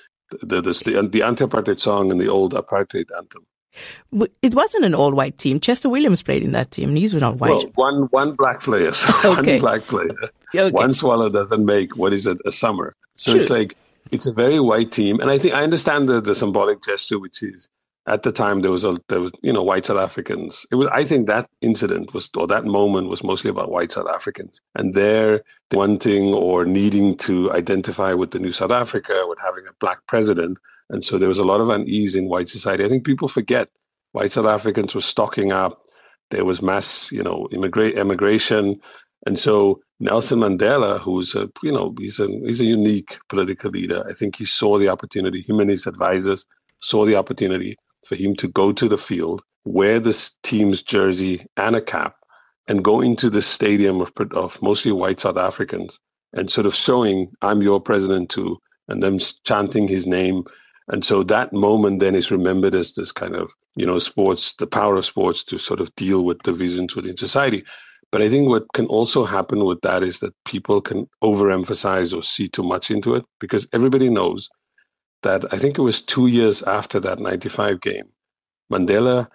the 0.41 0.61
the 0.61 0.71
the, 0.71 1.09
the 1.11 1.23
anti-apartheid 1.23 1.79
song 1.79 2.11
and 2.11 2.19
the 2.19 2.27
old 2.27 2.53
apartheid 2.53 3.09
anthem. 3.15 3.45
It 4.41 4.55
wasn't 4.55 4.85
an 4.85 4.95
all-white 4.95 5.37
team. 5.37 5.59
Chester 5.59 5.89
Williams 5.89 6.23
played 6.23 6.43
in 6.43 6.53
that 6.53 6.71
team, 6.71 6.89
and 6.89 6.97
he's 6.97 7.13
not 7.13 7.37
white. 7.37 7.49
Well, 7.49 7.71
one 7.75 8.03
one 8.11 8.31
black 8.33 8.61
player, 8.61 8.91
so 8.93 9.07
okay. 9.39 9.53
one 9.53 9.59
black 9.59 9.81
player. 9.81 10.15
Okay. 10.55 10.71
One 10.71 10.93
swallow 10.93 11.29
doesn't 11.29 11.65
make 11.65 11.97
what 11.97 12.13
is 12.13 12.25
it 12.25 12.37
a 12.45 12.51
summer. 12.51 12.93
So 13.17 13.35
it's 13.35 13.49
like 13.49 13.75
it's 14.11 14.25
a 14.25 14.33
very 14.33 14.59
white 14.59 14.91
team, 14.91 15.19
and 15.19 15.29
I 15.29 15.37
think 15.37 15.53
I 15.53 15.63
understand 15.63 16.09
the, 16.09 16.21
the 16.21 16.35
symbolic 16.35 16.81
gesture, 16.83 17.19
which 17.19 17.43
is 17.43 17.67
at 18.07 18.21
the 18.23 18.31
time 18.31 18.61
there 18.61 18.71
was 18.71 18.83
a 18.83 18.99
there 19.09 19.19
was 19.19 19.31
you 19.41 19.51
know 19.51 19.63
white 19.63 19.85
South 19.85 19.97
Africans. 19.97 20.65
It 20.71 20.75
was 20.75 20.87
I 20.91 21.03
think 21.03 21.27
that 21.27 21.49
incident 21.61 22.13
was 22.13 22.29
or 22.37 22.47
that 22.47 22.65
moment 22.65 23.09
was 23.09 23.23
mostly 23.23 23.49
about 23.49 23.71
white 23.71 23.91
South 23.91 24.07
Africans 24.07 24.61
and 24.75 24.93
their 24.93 25.43
wanting 25.73 26.33
or 26.33 26.65
needing 26.65 27.17
to 27.17 27.51
identify 27.51 28.13
with 28.13 28.31
the 28.31 28.39
new 28.39 28.51
South 28.51 28.71
Africa, 28.71 29.25
with 29.27 29.39
having 29.39 29.65
a 29.67 29.73
black 29.79 30.05
president, 30.07 30.59
and 30.89 31.03
so 31.03 31.17
there 31.17 31.29
was 31.29 31.39
a 31.39 31.45
lot 31.45 31.61
of 31.61 31.69
unease 31.69 32.15
in 32.15 32.29
white 32.29 32.49
society. 32.49 32.85
I 32.85 32.89
think 32.89 33.05
people 33.05 33.27
forget 33.27 33.69
white 34.11 34.31
South 34.31 34.45
Africans 34.45 34.93
were 34.93 35.01
stocking 35.01 35.51
up. 35.51 35.81
There 36.29 36.45
was 36.45 36.61
mass 36.61 37.11
you 37.11 37.23
know 37.23 37.47
immigrate 37.51 37.97
immigration, 37.97 38.81
and 39.25 39.39
so 39.39 39.79
Nelson 39.99 40.39
Mandela, 40.39 40.99
who's 40.99 41.35
a 41.35 41.49
you 41.63 41.71
know 41.71 41.93
he's 41.97 42.19
a 42.19 42.27
he's 42.27 42.61
a 42.61 42.65
unique 42.65 43.17
political 43.29 43.71
leader. 43.71 44.05
I 44.07 44.13
think 44.13 44.35
he 44.35 44.45
saw 44.45 44.77
the 44.77 44.89
opportunity. 44.89 45.41
Him 45.41 45.59
and 45.59 45.69
his 45.69 45.87
advisors 45.87 46.45
saw 46.81 47.05
the 47.05 47.15
opportunity 47.15 47.77
for 48.05 48.15
him 48.15 48.35
to 48.35 48.47
go 48.47 48.71
to 48.71 48.87
the 48.87 48.97
field, 48.97 49.41
wear 49.63 49.99
this 49.99 50.37
team's 50.43 50.81
jersey 50.83 51.45
and 51.57 51.75
a 51.75 51.81
cap, 51.81 52.15
and 52.67 52.83
go 52.83 53.01
into 53.01 53.29
the 53.29 53.41
stadium 53.41 54.01
of, 54.01 54.11
of 54.31 54.61
mostly 54.61 54.91
white 54.91 55.19
South 55.19 55.37
Africans 55.37 55.99
and 56.33 56.51
sort 56.51 56.67
of 56.67 56.75
showing, 56.75 57.31
I'm 57.41 57.61
your 57.61 57.79
president 57.79 58.29
too, 58.29 58.59
and 58.87 59.01
them 59.01 59.19
chanting 59.43 59.87
his 59.87 60.05
name. 60.05 60.43
And 60.87 61.03
so 61.03 61.23
that 61.23 61.53
moment 61.53 61.99
then 61.99 62.13
is 62.13 62.29
remembered 62.29 62.75
as 62.75 62.93
this 62.93 63.11
kind 63.11 63.35
of, 63.35 63.51
you 63.75 63.85
know, 63.85 63.97
sports, 63.99 64.53
the 64.59 64.67
power 64.67 64.97
of 64.97 65.05
sports 65.05 65.43
to 65.45 65.57
sort 65.57 65.79
of 65.79 65.95
deal 65.95 66.23
with 66.23 66.43
divisions 66.43 66.95
within 66.95 67.17
society. 67.17 67.63
But 68.11 68.21
I 68.21 68.29
think 68.29 68.49
what 68.49 68.65
can 68.73 68.87
also 68.87 69.25
happen 69.25 69.65
with 69.65 69.81
that 69.81 70.03
is 70.03 70.19
that 70.21 70.33
people 70.45 70.81
can 70.81 71.07
overemphasize 71.23 72.17
or 72.17 72.23
see 72.23 72.47
too 72.47 72.63
much 72.63 72.91
into 72.91 73.15
it 73.15 73.25
because 73.39 73.67
everybody 73.73 74.09
knows 74.09 74.49
that 75.23 75.53
I 75.53 75.57
think 75.57 75.77
it 75.77 75.81
was 75.81 76.01
two 76.01 76.27
years 76.27 76.63
after 76.63 76.99
that 77.01 77.19
95 77.19 77.81
game, 77.81 78.05
Mandela 78.71 79.27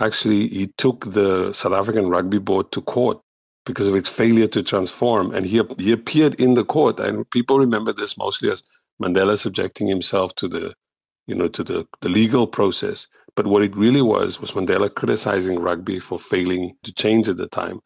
actually 0.00 0.48
he 0.48 0.68
took 0.78 1.12
the 1.12 1.52
South 1.52 1.72
African 1.72 2.08
rugby 2.08 2.38
board 2.38 2.72
to 2.72 2.82
court 2.82 3.20
because 3.66 3.88
of 3.88 3.96
its 3.96 4.08
failure 4.08 4.48
to 4.48 4.62
transform. 4.62 5.34
And 5.34 5.46
he, 5.46 5.62
he 5.78 5.92
appeared 5.92 6.36
in 6.40 6.54
the 6.54 6.64
court. 6.64 7.00
And 7.00 7.30
people 7.30 7.58
remember 7.58 7.92
this 7.92 8.18
mostly 8.18 8.50
as 8.50 8.62
Mandela 9.02 9.38
subjecting 9.38 9.88
himself 9.88 10.34
to 10.36 10.48
the, 10.48 10.74
you 11.26 11.34
know, 11.34 11.48
to 11.48 11.64
the, 11.64 11.86
the 12.00 12.08
legal 12.08 12.46
process. 12.46 13.06
But 13.36 13.46
what 13.46 13.62
it 13.62 13.76
really 13.76 14.02
was, 14.02 14.40
was 14.40 14.52
Mandela 14.52 14.94
criticizing 14.94 15.60
rugby 15.60 15.98
for 16.00 16.18
failing 16.18 16.76
to 16.84 16.92
change 16.92 17.28
at 17.28 17.38
the 17.38 17.48
time. 17.48 17.80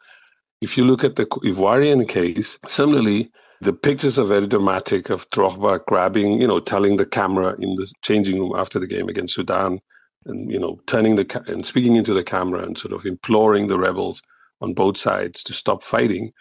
If 0.64 0.78
you 0.78 0.84
look 0.86 1.04
at 1.04 1.16
the 1.16 1.26
Ivorian 1.26 2.08
case, 2.08 2.58
similarly, 2.66 3.30
the 3.60 3.74
pictures 3.74 4.18
are 4.18 4.24
very 4.24 4.46
dramatic 4.46 5.10
of 5.10 5.28
Drogba 5.28 5.84
grabbing, 5.86 6.40
you 6.40 6.48
know, 6.48 6.60
telling 6.60 6.96
the 6.96 7.04
camera 7.06 7.54
in 7.58 7.74
the 7.74 7.86
changing 8.02 8.40
room 8.40 8.54
after 8.56 8.78
the 8.78 8.86
game 8.86 9.10
against 9.10 9.34
Sudan, 9.34 9.80
and 10.24 10.50
you 10.50 10.58
know, 10.58 10.80
turning 10.86 11.16
the 11.16 11.26
ca- 11.26 11.44
and 11.48 11.66
speaking 11.66 11.96
into 11.96 12.14
the 12.14 12.24
camera 12.24 12.62
and 12.62 12.78
sort 12.78 12.94
of 12.94 13.04
imploring 13.04 13.66
the 13.66 13.78
rebels 13.78 14.22
on 14.62 14.72
both 14.72 14.96
sides 14.96 15.42
to 15.44 15.52
stop 15.52 15.82
fighting. 15.82 16.32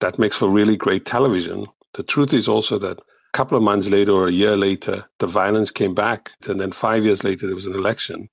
That 0.00 0.18
makes 0.18 0.38
for 0.38 0.48
really 0.48 0.76
great 0.76 1.04
television. 1.04 1.66
The 1.94 2.04
truth 2.04 2.32
is 2.32 2.48
also 2.48 2.78
that 2.78 2.98
a 3.00 3.36
couple 3.38 3.58
of 3.58 3.64
months 3.64 3.88
later 3.88 4.12
or 4.12 4.28
a 4.28 4.32
year 4.42 4.56
later, 4.56 5.04
the 5.18 5.26
violence 5.26 5.72
came 5.72 5.94
back, 5.94 6.30
and 6.48 6.58
then 6.58 6.72
five 6.72 7.04
years 7.04 7.22
later 7.22 7.46
there 7.46 7.56
was 7.60 7.66
an 7.66 7.76
election, 7.76 8.30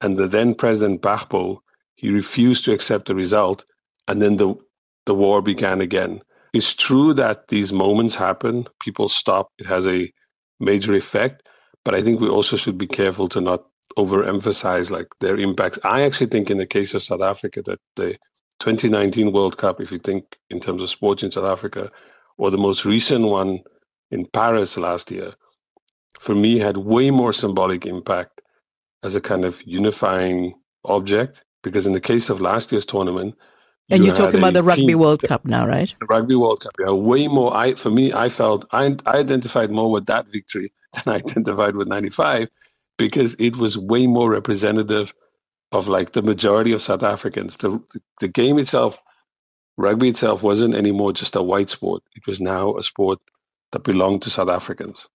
and 0.00 0.16
the 0.16 0.28
then 0.28 0.54
president 0.54 1.02
Gbagbo 1.02 1.58
he 1.94 2.10
refused 2.10 2.64
to 2.64 2.72
accept 2.72 3.06
the 3.06 3.14
result, 3.14 3.64
and 4.08 4.20
then 4.20 4.36
the 4.36 4.56
the 5.06 5.14
war 5.14 5.42
began 5.42 5.80
again. 5.80 6.22
It's 6.52 6.74
true 6.74 7.14
that 7.14 7.48
these 7.48 7.72
moments 7.72 8.14
happen, 8.14 8.66
people 8.80 9.08
stop, 9.08 9.48
it 9.58 9.66
has 9.66 9.86
a 9.86 10.12
major 10.60 10.94
effect, 10.94 11.42
but 11.84 11.94
I 11.94 12.02
think 12.02 12.20
we 12.20 12.28
also 12.28 12.56
should 12.56 12.78
be 12.78 12.86
careful 12.86 13.28
to 13.30 13.40
not 13.40 13.64
overemphasize 13.98 14.90
like 14.90 15.08
their 15.20 15.36
impacts. 15.36 15.78
I 15.84 16.02
actually 16.02 16.28
think 16.28 16.50
in 16.50 16.58
the 16.58 16.66
case 16.66 16.94
of 16.94 17.02
South 17.02 17.22
Africa 17.22 17.62
that 17.66 17.80
the 17.96 18.18
2019 18.60 19.32
World 19.32 19.58
Cup, 19.58 19.80
if 19.80 19.92
you 19.92 19.98
think 19.98 20.24
in 20.48 20.60
terms 20.60 20.82
of 20.82 20.90
sports 20.90 21.22
in 21.22 21.30
South 21.30 21.50
Africa, 21.50 21.90
or 22.38 22.50
the 22.50 22.58
most 22.58 22.84
recent 22.84 23.24
one 23.24 23.60
in 24.10 24.26
Paris 24.26 24.76
last 24.76 25.10
year, 25.10 25.34
for 26.20 26.34
me 26.34 26.58
had 26.58 26.76
way 26.76 27.10
more 27.10 27.32
symbolic 27.32 27.86
impact 27.86 28.40
as 29.02 29.16
a 29.16 29.20
kind 29.20 29.44
of 29.44 29.60
unifying 29.62 30.54
object. 30.84 31.44
Because 31.62 31.86
in 31.86 31.92
the 31.92 32.00
case 32.00 32.30
of 32.30 32.40
last 32.40 32.72
year's 32.72 32.86
tournament, 32.86 33.34
and 33.90 34.04
you 34.04 34.10
are 34.10 34.14
talking 34.14 34.40
about 34.40 34.54
the 34.54 34.62
Rugby 34.62 34.94
World 34.94 35.22
Cup 35.22 35.44
now, 35.44 35.66
right? 35.66 35.94
The 36.00 36.06
Rugby 36.06 36.34
World 36.36 36.60
Cup, 36.60 36.72
yeah. 36.80 36.90
Way 36.90 37.28
more. 37.28 37.56
I 37.56 37.74
for 37.74 37.90
me, 37.90 38.12
I 38.12 38.28
felt 38.28 38.66
I, 38.72 38.96
I 39.06 39.18
identified 39.18 39.70
more 39.70 39.90
with 39.90 40.06
that 40.06 40.28
victory 40.28 40.72
than 40.94 41.14
I 41.14 41.16
identified 41.16 41.76
with 41.76 41.88
'95 41.88 42.48
because 42.98 43.34
it 43.38 43.56
was 43.56 43.76
way 43.76 44.06
more 44.06 44.30
representative 44.30 45.12
of 45.72 45.88
like 45.88 46.12
the 46.12 46.22
majority 46.22 46.72
of 46.72 46.82
South 46.82 47.02
Africans. 47.02 47.56
The, 47.58 47.70
the 47.92 48.02
the 48.20 48.28
game 48.28 48.58
itself, 48.58 48.98
rugby 49.76 50.08
itself, 50.08 50.42
wasn't 50.42 50.74
anymore 50.74 51.12
just 51.12 51.36
a 51.36 51.42
white 51.42 51.70
sport. 51.70 52.02
It 52.16 52.26
was 52.26 52.40
now 52.40 52.76
a 52.76 52.82
sport 52.82 53.20
that 53.72 53.84
belonged 53.84 54.22
to 54.22 54.30
South 54.30 54.48
Africans. 54.48 55.08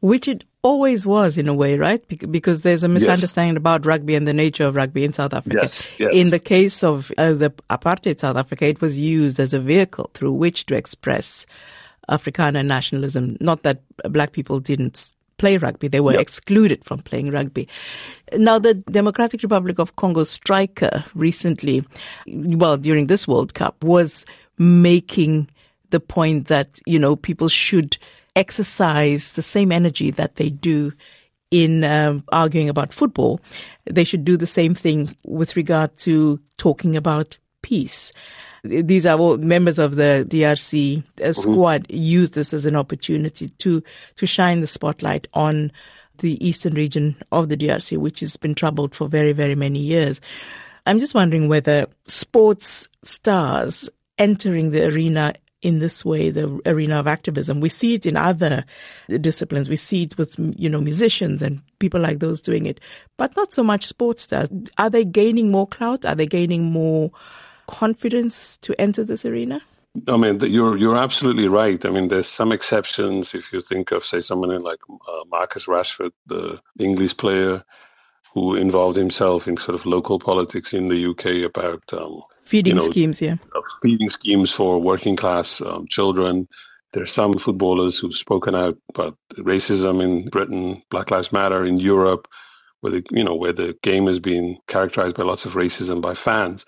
Which 0.00 0.28
it 0.28 0.44
always 0.62 1.06
was 1.06 1.38
in 1.38 1.48
a 1.48 1.54
way, 1.54 1.78
right? 1.78 2.02
Because 2.30 2.62
there's 2.62 2.82
a 2.82 2.88
misunderstanding 2.88 3.54
yes. 3.54 3.60
about 3.60 3.86
rugby 3.86 4.14
and 4.14 4.26
the 4.26 4.34
nature 4.34 4.64
of 4.64 4.74
rugby 4.74 5.04
in 5.04 5.12
South 5.12 5.32
Africa. 5.32 5.60
Yes, 5.62 5.92
yes. 5.98 6.14
In 6.14 6.30
the 6.30 6.38
case 6.38 6.82
of 6.82 7.12
uh, 7.16 7.32
the 7.32 7.50
apartheid 7.70 8.20
South 8.20 8.36
Africa, 8.36 8.66
it 8.66 8.80
was 8.80 8.98
used 8.98 9.38
as 9.40 9.52
a 9.54 9.60
vehicle 9.60 10.10
through 10.14 10.32
which 10.32 10.66
to 10.66 10.74
express 10.74 11.46
Afrikaner 12.08 12.64
nationalism. 12.64 13.36
Not 13.40 13.62
that 13.62 13.82
black 14.10 14.32
people 14.32 14.60
didn't 14.60 15.14
play 15.38 15.56
rugby. 15.56 15.88
They 15.88 16.00
were 16.00 16.12
yep. 16.12 16.20
excluded 16.20 16.84
from 16.84 16.98
playing 17.00 17.30
rugby. 17.30 17.68
Now, 18.34 18.58
the 18.58 18.74
Democratic 18.74 19.42
Republic 19.42 19.78
of 19.78 19.96
Congo 19.96 20.24
striker 20.24 21.04
recently, 21.14 21.84
well, 22.26 22.76
during 22.76 23.06
this 23.06 23.26
World 23.26 23.54
Cup, 23.54 23.82
was 23.82 24.24
making 24.58 25.48
the 25.90 26.00
point 26.00 26.48
that, 26.48 26.80
you 26.84 26.98
know, 26.98 27.16
people 27.16 27.48
should 27.48 27.96
exercise 28.38 29.32
the 29.32 29.42
same 29.42 29.72
energy 29.72 30.10
that 30.12 30.36
they 30.36 30.48
do 30.48 30.92
in 31.50 31.82
um, 31.82 32.22
arguing 32.30 32.68
about 32.68 32.92
football, 32.92 33.40
they 33.84 34.04
should 34.04 34.24
do 34.24 34.36
the 34.36 34.46
same 34.46 34.74
thing 34.74 35.16
with 35.24 35.56
regard 35.56 35.96
to 35.98 36.40
talking 36.56 36.96
about 36.96 37.36
peace. 37.62 38.12
These 38.62 39.06
are 39.06 39.18
all 39.18 39.36
members 39.38 39.78
of 39.78 39.96
the 39.96 40.26
DRC 40.28 40.98
uh, 40.98 41.02
mm-hmm. 41.02 41.40
squad 41.40 41.86
use 41.90 42.30
this 42.30 42.52
as 42.52 42.64
an 42.66 42.76
opportunity 42.76 43.48
to 43.48 43.82
to 44.16 44.26
shine 44.26 44.60
the 44.60 44.66
spotlight 44.66 45.26
on 45.32 45.72
the 46.18 46.44
eastern 46.46 46.74
region 46.74 47.16
of 47.30 47.48
the 47.48 47.56
DRC, 47.56 47.96
which 47.98 48.20
has 48.20 48.36
been 48.36 48.54
troubled 48.54 48.94
for 48.94 49.08
very, 49.08 49.32
very 49.32 49.54
many 49.54 49.78
years. 49.78 50.20
I'm 50.86 50.98
just 50.98 51.14
wondering 51.14 51.48
whether 51.48 51.86
sports 52.06 52.88
stars 53.04 53.88
entering 54.18 54.70
the 54.70 54.86
arena 54.88 55.34
in 55.60 55.80
this 55.80 56.04
way, 56.04 56.30
the 56.30 56.60
arena 56.66 57.00
of 57.00 57.06
activism. 57.06 57.60
We 57.60 57.68
see 57.68 57.94
it 57.94 58.06
in 58.06 58.16
other 58.16 58.64
disciplines. 59.20 59.68
We 59.68 59.76
see 59.76 60.04
it 60.04 60.16
with, 60.16 60.36
you 60.38 60.68
know, 60.68 60.80
musicians 60.80 61.42
and 61.42 61.62
people 61.78 62.00
like 62.00 62.20
those 62.20 62.40
doing 62.40 62.66
it, 62.66 62.80
but 63.16 63.34
not 63.36 63.52
so 63.52 63.62
much 63.62 63.86
sports 63.86 64.22
stars. 64.22 64.48
Are 64.78 64.90
they 64.90 65.04
gaining 65.04 65.50
more 65.50 65.66
clout? 65.66 66.04
Are 66.04 66.14
they 66.14 66.26
gaining 66.26 66.64
more 66.64 67.10
confidence 67.66 68.56
to 68.58 68.80
enter 68.80 69.04
this 69.04 69.24
arena? 69.24 69.60
I 70.06 70.16
mean, 70.16 70.38
you're 70.40 70.76
you're 70.76 70.96
absolutely 70.96 71.48
right. 71.48 71.84
I 71.84 71.90
mean, 71.90 72.08
there's 72.08 72.28
some 72.28 72.52
exceptions. 72.52 73.34
If 73.34 73.52
you 73.52 73.60
think 73.60 73.90
of, 73.90 74.04
say, 74.04 74.20
someone 74.20 74.56
like 74.60 74.78
uh, 74.90 75.24
Marcus 75.28 75.66
Rashford, 75.66 76.12
the 76.26 76.60
English 76.78 77.16
player 77.16 77.64
who 78.34 78.54
involved 78.54 78.96
himself 78.96 79.48
in 79.48 79.56
sort 79.56 79.74
of 79.74 79.86
local 79.86 80.18
politics 80.18 80.72
in 80.72 80.88
the 80.88 81.06
UK 81.06 81.48
about 81.48 81.82
um, 81.92 82.22
feeding 82.44 82.76
you 82.76 82.78
know, 82.78 82.90
schemes, 82.90 83.20
yeah, 83.20 83.36
uh, 83.54 83.60
feeding 83.82 84.10
schemes 84.10 84.52
for 84.52 84.80
working 84.80 85.16
class 85.16 85.60
um, 85.60 85.86
children. 85.88 86.48
There's 86.92 87.12
some 87.12 87.34
footballers 87.34 87.98
who've 87.98 88.14
spoken 88.14 88.54
out 88.54 88.78
about 88.88 89.18
racism 89.36 90.02
in 90.02 90.28
Britain, 90.28 90.82
Black 90.90 91.10
Lives 91.10 91.32
Matter 91.32 91.64
in 91.64 91.78
Europe, 91.78 92.28
where 92.80 92.92
the 92.92 93.06
you 93.10 93.24
know 93.24 93.34
where 93.34 93.52
the 93.52 93.76
game 93.82 94.06
has 94.06 94.20
been 94.20 94.58
characterized 94.66 95.16
by 95.16 95.24
lots 95.24 95.44
of 95.44 95.52
racism 95.52 96.00
by 96.00 96.14
fans. 96.14 96.64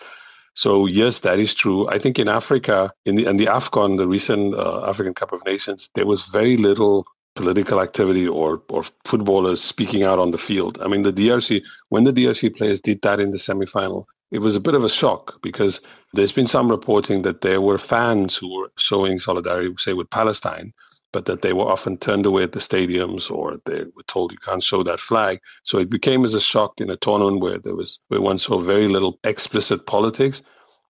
So 0.55 0.87
yes, 0.87 1.21
that 1.21 1.39
is 1.39 1.55
true. 1.55 1.89
I 1.89 1.99
think 1.99 2.19
in 2.19 2.29
Africa, 2.29 2.93
in 3.05 3.17
the 3.17 3.27
in 3.27 3.37
the 3.37 3.47
Afcon, 3.47 3.97
the 3.97 4.09
recent 4.09 4.55
uh, 4.55 4.85
African 4.87 5.15
Cup 5.15 5.33
of 5.33 5.45
Nations, 5.47 5.91
there 5.95 6.07
was 6.07 6.27
very 6.27 6.57
little 6.57 7.07
political 7.41 7.81
activity 7.81 8.27
or 8.29 8.63
or 8.69 8.83
footballers 9.05 9.61
speaking 9.63 10.03
out 10.05 10.19
on 10.19 10.31
the 10.31 10.39
field. 10.49 10.79
I 10.85 10.89
mean, 10.89 11.03
the 11.03 11.13
DRC 11.13 11.63
when 11.89 12.05
the 12.05 12.13
DRC 12.13 12.57
players 12.57 12.81
did 12.81 13.03
that 13.03 13.21
in 13.21 13.31
the 13.31 13.39
semifinal, 13.39 14.05
it 14.31 14.41
was 14.41 14.57
a 14.57 14.67
bit 14.67 14.75
of 14.75 14.85
a 14.85 14.89
shock 14.89 15.41
because 15.43 15.81
there's 16.13 16.33
been 16.33 16.47
some 16.47 16.71
reporting 16.71 17.23
that 17.23 17.41
there 17.41 17.61
were 17.61 17.79
fans 17.79 18.37
who 18.37 18.49
were 18.55 18.71
showing 18.77 19.19
solidarity, 19.19 19.75
say, 19.79 19.93
with 19.93 20.11
Palestine, 20.11 20.73
but 21.13 21.25
that 21.25 21.43
they 21.43 21.53
were 21.53 21.69
often 21.75 21.97
turned 21.97 22.27
away 22.27 22.43
at 22.45 22.53
the 22.53 22.61
stadiums 22.61 23.31
or 23.31 23.61
they 23.65 23.85
were 23.97 24.07
told 24.07 24.33
you 24.33 24.39
can't 24.39 24.63
show 24.63 24.83
that 24.83 25.01
flag. 25.01 25.41
So 25.65 25.79
it 25.79 25.91
became 25.91 26.25
as 26.25 26.35
a 26.35 26.41
shock 26.41 26.81
in 26.81 26.91
a 26.91 26.97
tournament 26.97 27.43
where 27.43 27.59
there 27.59 27.75
was 27.75 28.01
where 28.09 28.21
one 28.21 28.39
saw 28.39 28.61
very 28.61 28.89
little 28.89 29.19
explicit 29.25 29.87
politics 29.87 30.43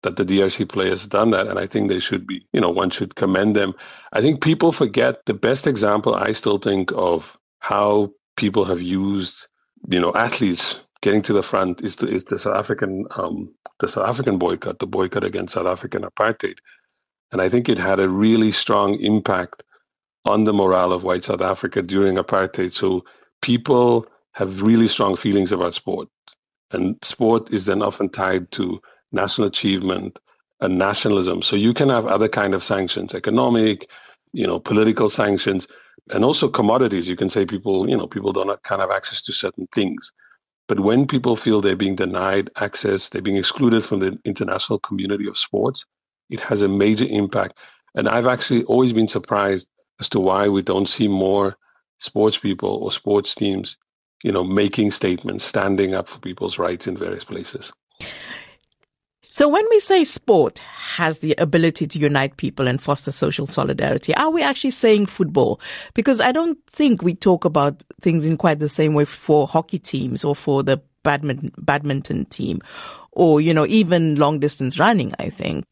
that 0.03 0.17
the 0.17 0.25
DRC 0.25 0.69
players 0.69 1.07
done 1.07 1.31
that, 1.31 1.47
and 1.47 1.57
I 1.57 1.65
think 1.65 1.89
they 1.89 1.99
should 1.99 2.27
be, 2.27 2.45
you 2.53 2.61
know, 2.61 2.69
one 2.69 2.89
should 2.89 3.15
commend 3.15 3.55
them. 3.55 3.73
I 4.13 4.21
think 4.21 4.41
people 4.41 4.71
forget 4.71 5.25
the 5.25 5.33
best 5.33 5.67
example. 5.67 6.15
I 6.15 6.31
still 6.33 6.57
think 6.57 6.91
of 6.93 7.37
how 7.59 8.11
people 8.37 8.65
have 8.65 8.81
used, 8.81 9.47
you 9.89 9.99
know, 9.99 10.13
athletes 10.13 10.81
getting 11.01 11.21
to 11.23 11.33
the 11.33 11.43
front 11.43 11.81
is 11.81 11.95
the, 11.97 12.07
is 12.07 12.23
the 12.25 12.39
South 12.39 12.55
African 12.55 13.05
um, 13.15 13.53
the 13.79 13.87
South 13.87 14.07
African 14.07 14.37
boycott, 14.37 14.79
the 14.79 14.87
boycott 14.87 15.23
against 15.23 15.53
South 15.55 15.67
African 15.67 16.03
apartheid, 16.03 16.57
and 17.31 17.41
I 17.41 17.49
think 17.49 17.67
it 17.67 17.77
had 17.77 17.99
a 17.99 18.09
really 18.09 18.51
strong 18.51 18.99
impact 18.99 19.63
on 20.25 20.43
the 20.43 20.53
morale 20.53 20.91
of 20.91 21.03
white 21.03 21.23
South 21.23 21.41
Africa 21.41 21.81
during 21.81 22.15
apartheid. 22.15 22.73
So 22.73 23.05
people 23.41 24.07
have 24.33 24.61
really 24.61 24.87
strong 24.87 25.15
feelings 25.15 25.51
about 25.51 25.73
sport. 25.73 26.09
And 26.71 26.97
sport 27.03 27.53
is 27.53 27.65
then 27.65 27.81
often 27.81 28.09
tied 28.09 28.51
to 28.51 28.81
national 29.15 29.47
achievement 29.47 30.19
and 30.61 30.77
nationalism. 30.77 31.41
So 31.41 31.55
you 31.55 31.73
can 31.73 31.89
have 31.89 32.05
other 32.05 32.27
kind 32.27 32.53
of 32.53 32.63
sanctions, 32.63 33.15
economic, 33.15 33.89
you 34.33 34.45
know, 34.45 34.59
political 34.59 35.09
sanctions, 35.09 35.67
and 36.09 36.23
also 36.23 36.47
commodities. 36.49 37.07
You 37.07 37.15
can 37.15 37.29
say 37.29 37.45
people, 37.45 37.89
you 37.89 37.97
know, 37.97 38.07
people 38.07 38.31
don't 38.33 38.63
can't 38.63 38.81
have 38.81 38.91
access 38.91 39.21
to 39.23 39.33
certain 39.33 39.67
things. 39.73 40.11
But 40.67 40.79
when 40.79 41.07
people 41.07 41.35
feel 41.35 41.61
they're 41.61 41.75
being 41.75 41.95
denied 41.95 42.49
access, 42.55 43.09
they're 43.09 43.21
being 43.21 43.37
excluded 43.37 43.83
from 43.83 43.99
the 43.99 44.19
international 44.25 44.79
community 44.79 45.27
of 45.27 45.37
sports, 45.37 45.85
it 46.29 46.39
has 46.39 46.61
a 46.63 46.67
major 46.67 47.05
impact. 47.05 47.57
And 47.93 48.09
I've 48.09 48.27
actually 48.27 48.63
always 48.63 48.93
been 48.93 49.07
surprised 49.07 49.67
as 49.99 50.09
to 50.09 50.19
why 50.19 50.49
we 50.49 50.61
don't 50.61 50.89
see 50.89 51.07
more 51.07 51.55
sports 51.99 52.37
people 52.37 52.83
or 52.83 52.91
sports 52.91 53.35
teams, 53.35 53.77
you 54.23 54.31
know, 54.31 54.43
making 54.43 54.91
statements, 54.91 55.45
standing 55.45 55.93
up 55.93 56.07
for 56.09 56.19
people's 56.19 56.57
rights 56.57 56.87
in 56.87 56.97
various 56.97 57.23
places. 57.23 57.71
So 59.35 59.49
when 59.49 59.65
we 59.69 59.81
say 59.81 60.05
sport 60.05 60.59
has 60.59 61.19
the 61.19 61.35
ability 61.37 61.87
to 61.87 61.99
unite 61.99 62.37
people 62.37 62.69
and 62.69 62.81
foster 62.81 63.11
social 63.11 63.47
solidarity, 63.47 64.15
are 64.15 64.29
we 64.29 64.41
actually 64.41 64.71
saying 64.71 65.07
football? 65.07 65.59
Because 65.93 66.21
I 66.21 66.31
don't 66.31 66.57
think 66.67 67.01
we 67.01 67.15
talk 67.15 67.43
about 67.43 67.83
things 67.99 68.25
in 68.25 68.37
quite 68.37 68.59
the 68.59 68.69
same 68.69 68.93
way 68.93 69.03
for 69.03 69.45
hockey 69.45 69.77
teams 69.77 70.23
or 70.23 70.37
for 70.37 70.63
the 70.63 70.81
badminton, 71.03 71.51
badminton 71.57 72.23
team 72.27 72.61
or, 73.11 73.41
you 73.41 73.53
know, 73.53 73.65
even 73.65 74.15
long 74.15 74.39
distance 74.39 74.79
running, 74.79 75.11
I 75.19 75.31
think. 75.31 75.65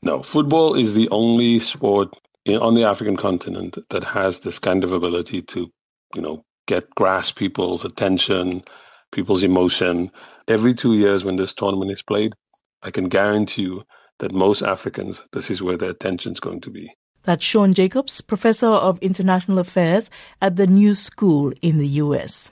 No, 0.00 0.22
football 0.22 0.76
is 0.76 0.94
the 0.94 1.08
only 1.08 1.58
sport 1.58 2.14
on 2.46 2.74
the 2.76 2.84
African 2.84 3.16
continent 3.16 3.78
that 3.90 4.04
has 4.04 4.38
this 4.38 4.60
kind 4.60 4.84
of 4.84 4.92
ability 4.92 5.42
to, 5.42 5.68
you 6.14 6.22
know, 6.22 6.44
get 6.68 6.88
grasp 6.94 7.36
people's 7.36 7.84
attention, 7.84 8.62
people's 9.10 9.42
emotion. 9.42 10.12
Every 10.46 10.72
two 10.72 10.94
years 10.94 11.24
when 11.24 11.34
this 11.34 11.52
tournament 11.52 11.90
is 11.90 12.04
played, 12.04 12.34
I 12.82 12.90
can 12.90 13.08
guarantee 13.08 13.62
you 13.62 13.84
that 14.18 14.32
most 14.32 14.62
Africans, 14.62 15.22
this 15.32 15.50
is 15.50 15.62
where 15.62 15.76
their 15.76 15.90
attention 15.90 16.32
is 16.32 16.40
going 16.40 16.60
to 16.62 16.70
be. 16.70 16.90
That's 17.24 17.44
Sean 17.44 17.72
Jacobs, 17.74 18.20
professor 18.20 18.66
of 18.66 18.98
international 19.00 19.58
affairs 19.58 20.10
at 20.40 20.56
the 20.56 20.66
New 20.66 20.94
School 20.94 21.52
in 21.60 21.78
the 21.78 21.88
US. 22.02 22.50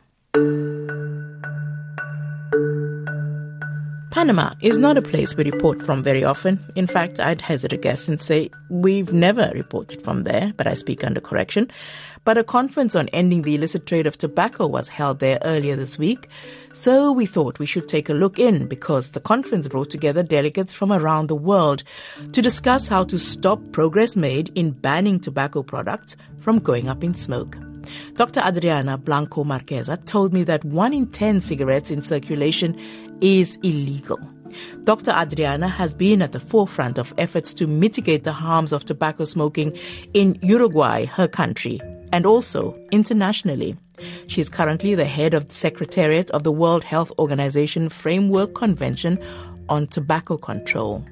Panama 4.16 4.54
is 4.62 4.78
not 4.78 4.96
a 4.96 5.02
place 5.02 5.36
we 5.36 5.44
report 5.44 5.82
from 5.82 6.02
very 6.02 6.24
often. 6.24 6.58
In 6.74 6.86
fact, 6.86 7.20
I'd 7.20 7.42
hazard 7.42 7.74
a 7.74 7.76
guess 7.76 8.08
and 8.08 8.18
say 8.18 8.48
we've 8.70 9.12
never 9.12 9.52
reported 9.52 10.00
from 10.00 10.22
there, 10.22 10.54
but 10.56 10.66
I 10.66 10.72
speak 10.72 11.04
under 11.04 11.20
correction. 11.20 11.70
But 12.24 12.38
a 12.38 12.42
conference 12.42 12.96
on 12.96 13.10
ending 13.10 13.42
the 13.42 13.54
illicit 13.54 13.84
trade 13.84 14.06
of 14.06 14.16
tobacco 14.16 14.68
was 14.68 14.88
held 14.88 15.18
there 15.18 15.38
earlier 15.42 15.76
this 15.76 15.98
week. 15.98 16.30
So 16.72 17.12
we 17.12 17.26
thought 17.26 17.58
we 17.58 17.66
should 17.66 17.88
take 17.88 18.08
a 18.08 18.14
look 18.14 18.38
in 18.38 18.66
because 18.68 19.10
the 19.10 19.20
conference 19.20 19.68
brought 19.68 19.90
together 19.90 20.22
delegates 20.22 20.72
from 20.72 20.94
around 20.94 21.26
the 21.26 21.36
world 21.36 21.82
to 22.32 22.40
discuss 22.40 22.88
how 22.88 23.04
to 23.04 23.18
stop 23.18 23.60
progress 23.72 24.16
made 24.16 24.50
in 24.54 24.70
banning 24.70 25.20
tobacco 25.20 25.62
products 25.62 26.16
from 26.38 26.58
going 26.58 26.88
up 26.88 27.04
in 27.04 27.12
smoke. 27.12 27.58
Dr. 28.14 28.40
Adriana 28.40 28.98
Blanco 28.98 29.44
Marquizo 29.44 30.02
told 30.06 30.32
me 30.32 30.44
that 30.44 30.64
one 30.64 30.92
in 30.92 31.06
10 31.06 31.40
cigarettes 31.40 31.90
in 31.90 32.02
circulation 32.02 32.76
is 33.20 33.58
illegal. 33.62 34.18
Dr. 34.84 35.10
Adriana 35.10 35.68
has 35.68 35.92
been 35.92 36.22
at 36.22 36.32
the 36.32 36.40
forefront 36.40 36.98
of 36.98 37.12
efforts 37.18 37.52
to 37.54 37.66
mitigate 37.66 38.24
the 38.24 38.32
harms 38.32 38.72
of 38.72 38.84
tobacco 38.84 39.24
smoking 39.24 39.76
in 40.14 40.38
Uruguay, 40.42 41.04
her 41.04 41.28
country, 41.28 41.80
and 42.12 42.24
also 42.24 42.78
internationally. 42.92 43.76
She 44.26 44.40
is 44.40 44.48
currently 44.48 44.94
the 44.94 45.06
head 45.06 45.34
of 45.34 45.48
the 45.48 45.54
Secretariat 45.54 46.30
of 46.30 46.42
the 46.42 46.52
World 46.52 46.84
Health 46.84 47.12
Organization 47.18 47.88
Framework 47.88 48.54
Convention 48.54 49.18
on 49.68 49.86
Tobacco 49.86 50.36
Control. 50.36 51.04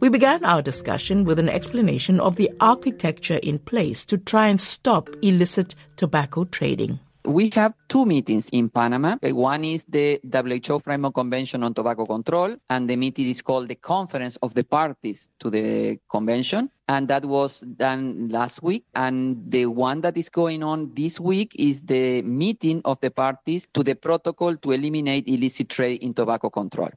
We 0.00 0.08
began 0.08 0.44
our 0.44 0.62
discussion 0.62 1.24
with 1.24 1.40
an 1.40 1.48
explanation 1.48 2.20
of 2.20 2.36
the 2.36 2.50
architecture 2.60 3.40
in 3.42 3.58
place 3.58 4.04
to 4.06 4.16
try 4.16 4.46
and 4.46 4.60
stop 4.60 5.08
illicit 5.22 5.74
tobacco 5.96 6.44
trading. 6.44 7.00
We 7.28 7.50
have 7.56 7.74
two 7.90 8.06
meetings 8.06 8.48
in 8.52 8.70
Panama. 8.70 9.18
Uh, 9.22 9.34
one 9.34 9.62
is 9.62 9.84
the 9.84 10.18
WHO 10.24 10.78
Framework 10.78 11.12
Convention 11.12 11.62
on 11.62 11.74
Tobacco 11.74 12.06
Control, 12.06 12.56
and 12.70 12.88
the 12.88 12.96
meeting 12.96 13.28
is 13.28 13.42
called 13.42 13.68
the 13.68 13.74
Conference 13.74 14.38
of 14.40 14.54
the 14.54 14.64
Parties 14.64 15.28
to 15.40 15.50
the 15.50 15.98
Convention. 16.10 16.70
And 16.88 17.06
that 17.08 17.26
was 17.26 17.60
done 17.60 18.28
last 18.28 18.62
week. 18.62 18.86
And 18.94 19.52
the 19.52 19.66
one 19.66 20.00
that 20.00 20.16
is 20.16 20.30
going 20.30 20.62
on 20.62 20.94
this 20.94 21.20
week 21.20 21.54
is 21.58 21.82
the 21.82 22.22
meeting 22.22 22.80
of 22.86 22.98
the 23.02 23.10
parties 23.10 23.68
to 23.74 23.82
the 23.82 23.94
protocol 23.94 24.56
to 24.56 24.72
eliminate 24.72 25.28
illicit 25.28 25.68
trade 25.68 26.02
in 26.02 26.14
tobacco 26.14 26.48
control. 26.48 26.88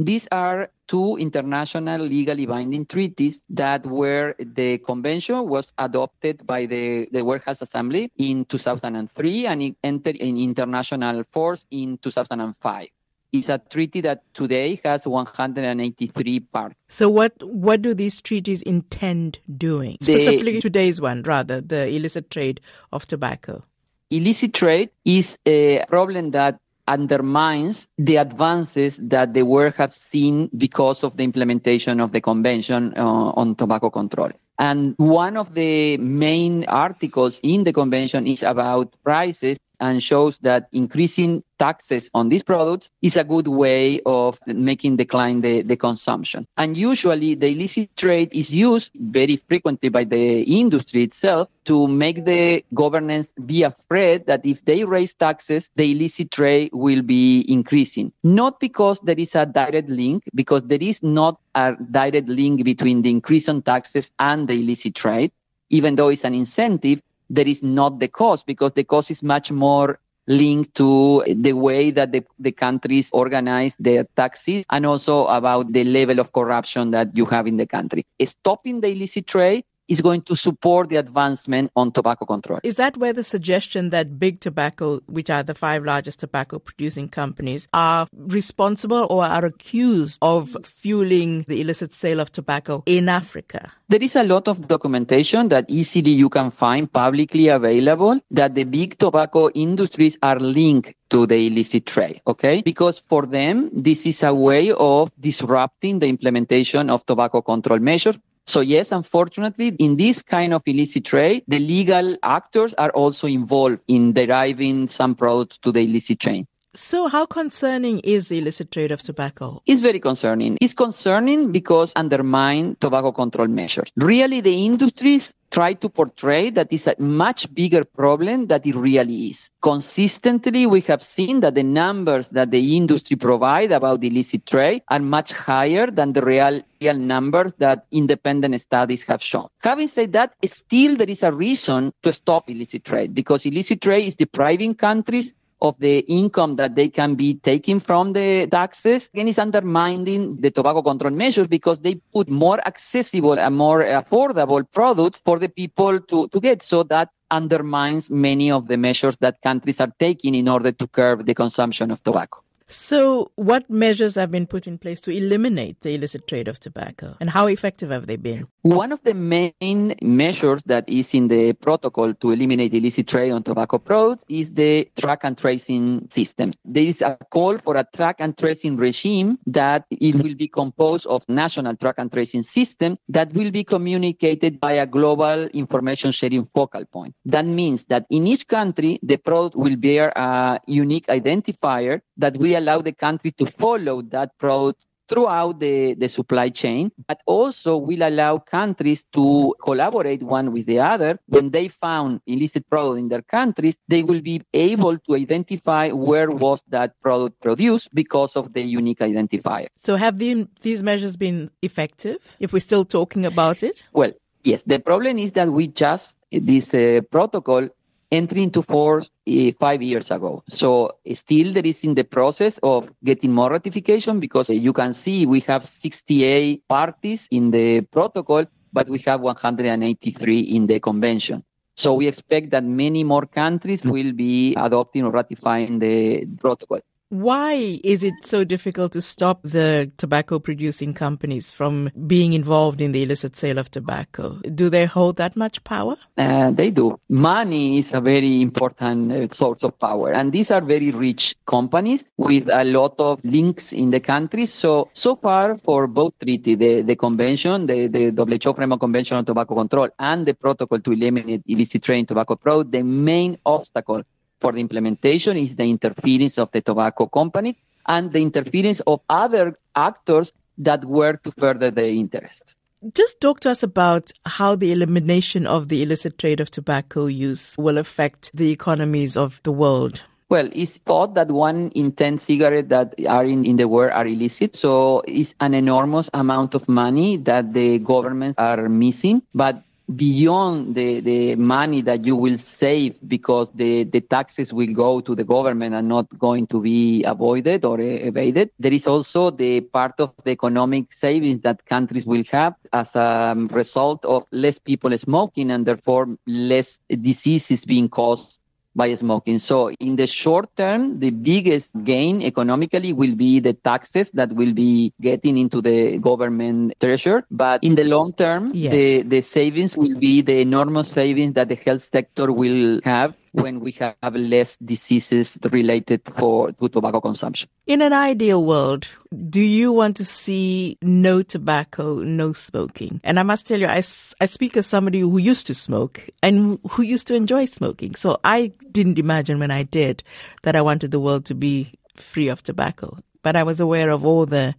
These 0.00 0.28
are 0.32 0.70
two 0.88 1.16
international 1.18 2.00
legally 2.00 2.46
binding 2.46 2.86
treaties 2.86 3.42
that 3.50 3.84
were 3.84 4.34
the 4.38 4.78
convention 4.78 5.46
was 5.46 5.74
adopted 5.76 6.46
by 6.46 6.64
the, 6.64 7.06
the 7.12 7.22
World 7.22 7.42
Health 7.44 7.60
Assembly 7.60 8.10
in 8.16 8.46
2003 8.46 9.46
and 9.46 9.62
it 9.62 9.76
entered 9.84 10.16
in 10.16 10.38
international 10.38 11.22
force 11.30 11.66
in 11.70 11.98
2005. 11.98 12.88
It's 13.34 13.50
a 13.50 13.58
treaty 13.58 14.00
that 14.00 14.22
today 14.32 14.80
has 14.84 15.06
183 15.06 16.40
parts. 16.40 16.76
So 16.88 17.10
what 17.10 17.34
what 17.42 17.82
do 17.82 17.92
these 17.92 18.22
treaties 18.22 18.62
intend 18.62 19.38
doing? 19.54 19.98
Specifically 20.00 20.54
the, 20.54 20.60
today's 20.62 20.98
one, 20.98 21.24
rather, 21.24 21.60
the 21.60 21.86
illicit 21.88 22.30
trade 22.30 22.62
of 22.90 23.06
tobacco. 23.06 23.64
Illicit 24.10 24.54
trade 24.54 24.88
is 25.04 25.36
a 25.44 25.84
problem 25.88 26.30
that 26.30 26.58
undermines 26.90 27.88
the 27.98 28.16
advances 28.16 28.98
that 28.98 29.32
the 29.32 29.44
world 29.44 29.74
has 29.76 29.94
seen 29.96 30.50
because 30.58 31.04
of 31.04 31.16
the 31.16 31.22
implementation 31.22 32.00
of 32.00 32.10
the 32.10 32.20
Convention 32.20 32.92
uh, 32.96 33.30
on 33.40 33.54
Tobacco 33.54 33.90
Control. 33.90 34.30
And 34.60 34.94
one 34.98 35.38
of 35.38 35.54
the 35.54 35.96
main 35.96 36.66
articles 36.66 37.40
in 37.42 37.64
the 37.64 37.72
convention 37.72 38.26
is 38.26 38.42
about 38.42 38.94
prices 39.02 39.58
and 39.80 40.02
shows 40.02 40.38
that 40.38 40.68
increasing 40.72 41.42
taxes 41.58 42.10
on 42.14 42.28
these 42.28 42.42
products 42.42 42.90
is 43.02 43.16
a 43.16 43.24
good 43.24 43.48
way 43.48 44.00
of 44.04 44.38
making 44.46 44.96
decline 44.96 45.40
the, 45.40 45.62
the 45.62 45.76
consumption. 45.76 46.46
And 46.58 46.76
usually 46.76 47.34
the 47.34 47.48
illicit 47.48 47.96
trade 47.96 48.28
is 48.32 48.54
used 48.54 48.90
very 48.94 49.36
frequently 49.36 49.88
by 49.88 50.04
the 50.04 50.42
industry 50.42 51.04
itself 51.04 51.48
to 51.64 51.86
make 51.86 52.24
the 52.24 52.62
governments 52.74 53.32
be 53.46 53.62
afraid 53.62 54.26
that 54.26 54.44
if 54.44 54.64
they 54.64 54.84
raise 54.84 55.14
taxes, 55.14 55.70
the 55.76 55.90
illicit 55.92 56.30
trade 56.30 56.70
will 56.74 57.02
be 57.02 57.44
increasing. 57.48 58.12
Not 58.22 58.60
because 58.60 59.00
there 59.00 59.18
is 59.18 59.34
a 59.34 59.46
direct 59.46 59.88
link, 59.88 60.24
because 60.34 60.64
there 60.64 60.82
is 60.82 61.02
not 61.02 61.40
a 61.54 61.74
direct 61.90 62.28
link 62.28 62.64
between 62.64 63.02
the 63.02 63.10
increase 63.10 63.48
on 63.48 63.62
taxes 63.62 64.10
and 64.18 64.48
the 64.48 64.54
illicit 64.54 64.94
trade, 64.94 65.32
even 65.70 65.94
though 65.96 66.08
it's 66.08 66.24
an 66.24 66.34
incentive, 66.34 67.00
that 67.30 67.46
is 67.46 67.62
not 67.62 67.98
the 67.98 68.08
cause 68.08 68.42
because 68.42 68.72
the 68.72 68.84
cause 68.84 69.10
is 69.10 69.22
much 69.22 69.52
more 69.52 69.98
linked 70.26 70.74
to 70.76 71.24
the 71.26 71.52
way 71.52 71.90
that 71.90 72.12
the, 72.12 72.24
the 72.38 72.52
countries 72.52 73.10
organize 73.12 73.74
their 73.78 74.04
taxes 74.16 74.64
and 74.70 74.86
also 74.86 75.26
about 75.26 75.72
the 75.72 75.84
level 75.84 76.20
of 76.20 76.32
corruption 76.32 76.90
that 76.92 77.16
you 77.16 77.24
have 77.26 77.46
in 77.46 77.56
the 77.56 77.66
country. 77.66 78.06
Stopping 78.24 78.80
the 78.80 78.88
illicit 78.88 79.26
trade 79.26 79.64
is 79.90 80.00
going 80.00 80.22
to 80.22 80.36
support 80.36 80.88
the 80.88 80.96
advancement 80.96 81.70
on 81.76 81.90
tobacco 81.90 82.24
control. 82.24 82.60
Is 82.62 82.76
that 82.76 82.96
where 82.96 83.12
the 83.12 83.24
suggestion 83.24 83.90
that 83.90 84.18
big 84.18 84.40
tobacco, 84.40 85.00
which 85.06 85.28
are 85.28 85.42
the 85.42 85.54
five 85.54 85.84
largest 85.84 86.20
tobacco 86.20 86.60
producing 86.60 87.08
companies, 87.08 87.68
are 87.74 88.06
responsible 88.14 89.06
or 89.10 89.26
are 89.26 89.44
accused 89.44 90.18
of 90.22 90.56
fueling 90.64 91.44
the 91.48 91.60
illicit 91.60 91.92
sale 91.92 92.20
of 92.20 92.30
tobacco 92.30 92.82
in 92.86 93.08
Africa? 93.08 93.72
There 93.88 94.02
is 94.02 94.14
a 94.14 94.22
lot 94.22 94.46
of 94.46 94.68
documentation 94.68 95.48
that 95.48 95.64
easily 95.68 96.12
you 96.12 96.28
can 96.28 96.52
find 96.52 96.90
publicly 96.90 97.48
available 97.48 98.20
that 98.30 98.54
the 98.54 98.62
big 98.62 98.96
tobacco 98.96 99.50
industries 99.50 100.16
are 100.22 100.38
linked 100.38 100.94
to 101.10 101.26
the 101.26 101.48
illicit 101.48 101.86
trade, 101.86 102.22
okay? 102.24 102.62
Because 102.62 103.02
for 103.08 103.26
them, 103.26 103.68
this 103.72 104.06
is 104.06 104.22
a 104.22 104.32
way 104.32 104.70
of 104.70 105.10
disrupting 105.18 105.98
the 105.98 106.06
implementation 106.06 106.88
of 106.88 107.04
tobacco 107.04 107.42
control 107.42 107.80
measures 107.80 108.16
so 108.46 108.60
yes, 108.60 108.90
unfortunately, 108.92 109.68
in 109.78 109.96
this 109.96 110.22
kind 110.22 110.52
of 110.52 110.62
illicit 110.66 111.04
trade, 111.04 111.44
the 111.46 111.58
legal 111.58 112.16
actors 112.22 112.74
are 112.74 112.90
also 112.90 113.26
involved 113.26 113.78
in 113.86 114.12
deriving 114.12 114.88
some 114.88 115.14
products 115.14 115.58
to 115.58 115.72
the 115.72 115.80
illicit 115.80 116.18
chain. 116.20 116.46
So, 116.72 117.08
how 117.08 117.26
concerning 117.26 117.98
is 118.00 118.28
the 118.28 118.38
illicit 118.38 118.70
trade 118.70 118.92
of 118.92 119.02
tobacco? 119.02 119.60
It's 119.66 119.80
very 119.80 119.98
concerning. 119.98 120.56
It's 120.60 120.72
concerning 120.72 121.50
because 121.50 121.92
undermine 121.96 122.76
tobacco 122.78 123.10
control 123.10 123.48
measures. 123.48 123.90
Really, 123.96 124.40
the 124.40 124.66
industries 124.66 125.34
try 125.50 125.74
to 125.74 125.88
portray 125.88 126.50
that 126.50 126.68
it's 126.70 126.86
a 126.86 126.94
much 127.00 127.52
bigger 127.52 127.84
problem 127.84 128.46
than 128.46 128.60
it 128.64 128.76
really 128.76 129.30
is. 129.30 129.50
Consistently, 129.62 130.66
we 130.66 130.80
have 130.82 131.02
seen 131.02 131.40
that 131.40 131.56
the 131.56 131.64
numbers 131.64 132.28
that 132.28 132.52
the 132.52 132.76
industry 132.76 133.16
provide 133.16 133.72
about 133.72 134.04
illicit 134.04 134.46
trade 134.46 134.82
are 134.88 135.00
much 135.00 135.32
higher 135.32 135.90
than 135.90 136.12
the 136.12 136.22
real, 136.22 136.62
real 136.80 136.96
numbers 136.96 137.52
that 137.58 137.86
independent 137.90 138.60
studies 138.60 139.02
have 139.02 139.20
shown. 139.20 139.48
Having 139.64 139.88
said 139.88 140.12
that, 140.12 140.34
still 140.44 140.96
there 140.96 141.10
is 141.10 141.24
a 141.24 141.32
reason 141.32 141.92
to 142.04 142.12
stop 142.12 142.48
illicit 142.48 142.84
trade 142.84 143.12
because 143.12 143.44
illicit 143.44 143.80
trade 143.80 144.06
is 144.06 144.14
depriving 144.14 144.76
countries 144.76 145.34
of 145.62 145.76
the 145.78 145.98
income 146.00 146.56
that 146.56 146.74
they 146.74 146.88
can 146.88 147.14
be 147.14 147.34
taking 147.34 147.80
from 147.80 148.12
the 148.12 148.46
taxes. 148.50 149.08
Again, 149.12 149.28
it's 149.28 149.38
undermining 149.38 150.36
the 150.40 150.50
tobacco 150.50 150.82
control 150.82 151.12
measures 151.12 151.48
because 151.48 151.78
they 151.78 151.96
put 152.12 152.28
more 152.28 152.60
accessible 152.66 153.38
and 153.38 153.56
more 153.56 153.82
affordable 153.84 154.64
products 154.72 155.20
for 155.24 155.38
the 155.38 155.48
people 155.48 156.00
to, 156.00 156.28
to 156.28 156.40
get. 156.40 156.62
So 156.62 156.82
that 156.84 157.10
undermines 157.30 158.10
many 158.10 158.50
of 158.50 158.68
the 158.68 158.76
measures 158.76 159.16
that 159.18 159.40
countries 159.42 159.80
are 159.80 159.92
taking 159.98 160.34
in 160.34 160.48
order 160.48 160.72
to 160.72 160.86
curb 160.86 161.26
the 161.26 161.34
consumption 161.34 161.90
of 161.90 162.02
tobacco. 162.02 162.42
So, 162.72 163.32
what 163.34 163.68
measures 163.68 164.14
have 164.14 164.30
been 164.30 164.46
put 164.46 164.68
in 164.68 164.78
place 164.78 165.00
to 165.00 165.10
eliminate 165.10 165.80
the 165.80 165.92
illicit 165.92 166.28
trade 166.28 166.46
of 166.46 166.60
tobacco, 166.60 167.16
and 167.20 167.28
how 167.28 167.48
effective 167.48 167.90
have 167.90 168.06
they 168.06 168.14
been? 168.14 168.46
One 168.62 168.92
of 168.92 169.02
the 169.02 169.12
main 169.12 169.96
measures 170.00 170.62
that 170.66 170.88
is 170.88 171.12
in 171.12 171.26
the 171.26 171.52
protocol 171.54 172.14
to 172.14 172.30
eliminate 172.30 172.72
illicit 172.72 173.08
trade 173.08 173.32
on 173.32 173.42
tobacco 173.42 173.78
products 173.78 174.22
is 174.28 174.52
the 174.52 174.88
track 175.00 175.20
and 175.24 175.36
tracing 175.36 176.08
system. 176.12 176.52
There 176.64 176.84
is 176.84 177.02
a 177.02 177.18
call 177.32 177.58
for 177.58 177.76
a 177.76 177.86
track 177.96 178.16
and 178.20 178.38
tracing 178.38 178.76
regime 178.76 179.38
that 179.46 179.86
it 179.90 180.14
will 180.22 180.34
be 180.34 180.46
composed 180.46 181.06
of 181.06 181.24
national 181.28 181.74
track 181.76 181.96
and 181.98 182.12
tracing 182.12 182.44
system 182.44 182.98
that 183.08 183.32
will 183.32 183.50
be 183.50 183.64
communicated 183.64 184.60
by 184.60 184.74
a 184.74 184.86
global 184.86 185.46
information 185.48 186.12
sharing 186.12 186.46
focal 186.54 186.84
point. 186.84 187.16
That 187.24 187.46
means 187.46 187.84
that 187.86 188.06
in 188.10 188.28
each 188.28 188.46
country, 188.46 189.00
the 189.02 189.16
product 189.16 189.56
will 189.56 189.76
bear 189.76 190.12
a 190.14 190.60
unique 190.66 191.08
identifier 191.08 192.02
that 192.18 192.36
will 192.36 192.59
allow 192.60 192.80
the 192.82 192.92
country 192.92 193.32
to 193.32 193.44
follow 193.58 194.02
that 194.02 194.30
product 194.38 194.80
throughout 195.10 195.58
the, 195.58 195.94
the 195.94 196.08
supply 196.08 196.48
chain, 196.48 196.92
but 197.08 197.18
also 197.26 197.76
will 197.76 198.02
allow 198.02 198.38
countries 198.38 199.04
to 199.12 199.52
collaborate 199.60 200.22
one 200.22 200.52
with 200.52 200.66
the 200.66 200.78
other. 200.78 201.18
When 201.26 201.50
they 201.50 201.66
found 201.66 202.20
illicit 202.26 202.70
product 202.70 203.00
in 203.00 203.08
their 203.08 203.22
countries, 203.22 203.76
they 203.88 204.04
will 204.04 204.20
be 204.20 204.42
able 204.54 204.96
to 204.98 205.14
identify 205.16 205.90
where 205.90 206.30
was 206.30 206.62
that 206.68 206.94
product 207.02 207.40
produced 207.42 207.92
because 207.92 208.36
of 208.36 208.52
the 208.52 208.62
unique 208.62 209.00
identifier. 209.00 209.66
So 209.82 209.96
have 209.96 210.18
the, 210.18 210.46
these 210.62 210.80
measures 210.82 211.16
been 211.16 211.50
effective 211.60 212.18
if 212.38 212.52
we're 212.52 212.60
still 212.60 212.84
talking 212.84 213.26
about 213.26 213.64
it? 213.64 213.82
Well, 213.92 214.12
yes. 214.44 214.62
The 214.62 214.78
problem 214.78 215.18
is 215.18 215.32
that 215.32 215.48
we 215.50 215.66
just, 215.66 216.14
this 216.30 216.72
uh, 216.72 217.00
protocol 217.10 217.68
entry 218.10 218.42
into 218.42 218.62
force 218.62 219.10
uh, 219.28 219.50
five 219.60 219.82
years 219.82 220.10
ago. 220.10 220.42
So 220.48 220.92
still 221.14 221.52
there 221.52 221.66
is 221.66 221.84
in 221.84 221.94
the 221.94 222.04
process 222.04 222.58
of 222.62 222.88
getting 223.04 223.32
more 223.32 223.50
ratification 223.50 224.20
because 224.20 224.50
uh, 224.50 224.54
you 224.54 224.72
can 224.72 224.92
see 224.92 225.26
we 225.26 225.40
have 225.40 225.64
68 225.64 226.66
parties 226.68 227.28
in 227.30 227.50
the 227.50 227.82
protocol, 227.82 228.44
but 228.72 228.88
we 228.88 228.98
have 229.06 229.20
183 229.20 230.40
in 230.40 230.66
the 230.66 230.80
convention. 230.80 231.44
So 231.76 231.94
we 231.94 232.08
expect 232.08 232.50
that 232.50 232.64
many 232.64 233.04
more 233.04 233.26
countries 233.26 233.82
will 233.84 234.12
be 234.12 234.54
adopting 234.56 235.04
or 235.04 235.10
ratifying 235.10 235.78
the 235.78 236.26
protocol. 236.38 236.80
Why 237.10 237.80
is 237.82 238.04
it 238.04 238.14
so 238.22 238.44
difficult 238.44 238.92
to 238.92 239.02
stop 239.02 239.40
the 239.42 239.90
tobacco 239.96 240.38
producing 240.38 240.94
companies 240.94 241.50
from 241.50 241.90
being 242.06 242.34
involved 242.34 242.80
in 242.80 242.92
the 242.92 243.02
illicit 243.02 243.36
sale 243.36 243.58
of 243.58 243.68
tobacco? 243.68 244.38
Do 244.54 244.70
they 244.70 244.86
hold 244.86 245.16
that 245.16 245.34
much 245.34 245.64
power? 245.64 245.96
Uh, 246.16 246.52
they 246.52 246.70
do. 246.70 247.00
Money 247.08 247.78
is 247.78 247.92
a 247.92 248.00
very 248.00 248.40
important 248.40 249.10
uh, 249.10 249.26
source 249.34 249.64
of 249.64 249.76
power. 249.80 250.12
And 250.12 250.30
these 250.30 250.52
are 250.52 250.60
very 250.60 250.92
rich 250.92 251.34
companies 251.46 252.04
with 252.16 252.48
a 252.48 252.62
lot 252.62 252.94
of 253.00 253.18
links 253.24 253.72
in 253.72 253.90
the 253.90 253.98
country. 253.98 254.46
So, 254.46 254.88
so 254.94 255.16
far 255.16 255.58
for 255.58 255.88
both 255.88 256.14
treaty, 256.22 256.54
the, 256.54 256.82
the 256.82 256.94
convention, 256.94 257.66
the, 257.66 257.88
the 257.88 258.12
WHO 258.12 258.54
Framework 258.54 258.78
Convention 258.78 259.16
on 259.16 259.24
Tobacco 259.24 259.56
Control 259.56 259.88
and 259.98 260.24
the 260.24 260.34
protocol 260.34 260.78
to 260.78 260.92
eliminate 260.92 261.42
illicit 261.46 261.82
trade 261.82 261.98
in 261.98 262.06
tobacco 262.06 262.36
products, 262.36 262.70
the 262.70 262.84
main 262.84 263.36
obstacle 263.44 264.04
for 264.40 264.52
the 264.52 264.58
implementation 264.58 265.36
is 265.36 265.56
the 265.56 265.64
interference 265.64 266.38
of 266.38 266.50
the 266.52 266.60
tobacco 266.60 267.06
companies 267.06 267.56
and 267.86 268.12
the 268.12 268.20
interference 268.20 268.80
of 268.80 269.00
other 269.08 269.58
actors 269.74 270.32
that 270.58 270.84
work 270.84 271.22
to 271.22 271.32
further 271.32 271.70
their 271.70 271.88
interests. 271.88 272.56
Just 272.94 273.20
talk 273.20 273.40
to 273.40 273.50
us 273.50 273.62
about 273.62 274.10
how 274.24 274.54
the 274.56 274.72
elimination 274.72 275.46
of 275.46 275.68
the 275.68 275.82
illicit 275.82 276.16
trade 276.16 276.40
of 276.40 276.50
tobacco 276.50 277.06
use 277.06 277.54
will 277.58 277.76
affect 277.76 278.30
the 278.32 278.50
economies 278.50 279.16
of 279.16 279.40
the 279.42 279.52
world. 279.52 280.02
Well, 280.30 280.48
it's 280.52 280.78
thought 280.78 281.14
that 281.14 281.28
one 281.28 281.72
in 281.74 281.92
10 281.92 282.18
cigarettes 282.18 282.68
that 282.68 282.94
are 283.06 283.24
in, 283.24 283.44
in 283.44 283.56
the 283.56 283.66
world 283.66 283.92
are 283.92 284.06
illicit. 284.06 284.54
So 284.54 285.02
it's 285.06 285.34
an 285.40 285.54
enormous 285.54 286.08
amount 286.14 286.54
of 286.54 286.68
money 286.68 287.16
that 287.18 287.52
the 287.52 287.80
governments 287.80 288.36
are 288.38 288.68
missing. 288.68 289.22
But 289.34 289.62
beyond 289.96 290.74
the, 290.74 291.00
the 291.00 291.36
money 291.36 291.82
that 291.82 292.04
you 292.04 292.16
will 292.16 292.38
save 292.38 292.96
because 293.08 293.48
the, 293.54 293.84
the 293.84 294.00
taxes 294.00 294.52
will 294.52 294.72
go 294.72 295.00
to 295.00 295.14
the 295.14 295.24
government 295.24 295.74
and 295.74 295.88
not 295.88 296.06
going 296.18 296.46
to 296.48 296.60
be 296.60 297.04
avoided 297.04 297.64
or 297.64 297.80
evaded. 297.80 298.50
There 298.58 298.72
is 298.72 298.86
also 298.86 299.30
the 299.30 299.60
part 299.60 299.94
of 299.98 300.12
the 300.24 300.32
economic 300.32 300.92
savings 300.92 301.42
that 301.42 301.64
countries 301.66 302.06
will 302.06 302.24
have 302.30 302.54
as 302.72 302.94
a 302.94 303.00
um, 303.32 303.48
result 303.48 304.04
of 304.04 304.24
less 304.32 304.58
people 304.58 304.96
smoking 304.98 305.50
and 305.50 305.66
therefore 305.66 306.08
less 306.26 306.78
diseases 306.88 307.64
being 307.64 307.88
caused 307.88 308.39
by 308.74 308.94
smoking. 308.94 309.38
So 309.38 309.70
in 309.72 309.96
the 309.96 310.06
short 310.06 310.54
term, 310.56 311.00
the 311.00 311.10
biggest 311.10 311.70
gain 311.84 312.22
economically 312.22 312.92
will 312.92 313.14
be 313.14 313.40
the 313.40 313.54
taxes 313.54 314.10
that 314.14 314.32
will 314.32 314.52
be 314.52 314.92
getting 315.00 315.38
into 315.38 315.60
the 315.60 315.98
government 315.98 316.74
treasure. 316.80 317.24
But 317.30 317.64
in 317.64 317.74
the 317.74 317.84
long 317.84 318.12
term, 318.12 318.52
yes. 318.54 318.72
the, 318.72 319.02
the 319.02 319.20
savings 319.20 319.76
will 319.76 319.98
be 319.98 320.22
the 320.22 320.40
enormous 320.40 320.88
savings 320.88 321.34
that 321.34 321.48
the 321.48 321.56
health 321.56 321.88
sector 321.92 322.32
will 322.32 322.80
have 322.84 323.14
when 323.32 323.60
we 323.60 323.72
have 323.72 324.14
less 324.14 324.56
diseases 324.56 325.38
related 325.50 326.02
for 326.16 326.52
to 326.52 326.68
tobacco 326.68 327.00
consumption. 327.00 327.48
In 327.66 327.82
an 327.82 327.92
ideal 327.92 328.44
world, 328.44 328.88
do 329.28 329.40
you 329.40 329.72
want 329.72 329.96
to 329.98 330.04
see 330.04 330.78
no 330.82 331.22
tobacco, 331.22 331.96
no 331.96 332.32
smoking? 332.32 333.00
And 333.04 333.20
I 333.20 333.22
must 333.22 333.46
tell 333.46 333.60
you, 333.60 333.66
I, 333.66 333.82
I 334.20 334.26
speak 334.26 334.56
as 334.56 334.66
somebody 334.66 335.00
who 335.00 335.18
used 335.18 335.46
to 335.46 335.54
smoke 335.54 336.08
and 336.22 336.58
who 336.70 336.82
used 336.82 337.06
to 337.08 337.14
enjoy 337.14 337.46
smoking. 337.46 337.94
So 337.94 338.18
I 338.24 338.52
didn't 338.72 338.98
imagine 338.98 339.38
when 339.38 339.50
I 339.50 339.62
did 339.62 340.02
that 340.42 340.56
I 340.56 340.60
wanted 340.60 340.90
the 340.90 341.00
world 341.00 341.24
to 341.26 341.34
be 341.34 341.74
free 341.96 342.28
of 342.28 342.42
tobacco, 342.42 342.98
but 343.22 343.36
I 343.36 343.42
was 343.42 343.60
aware 343.60 343.90
of 343.90 344.04
all 344.04 344.26
the 344.26 344.54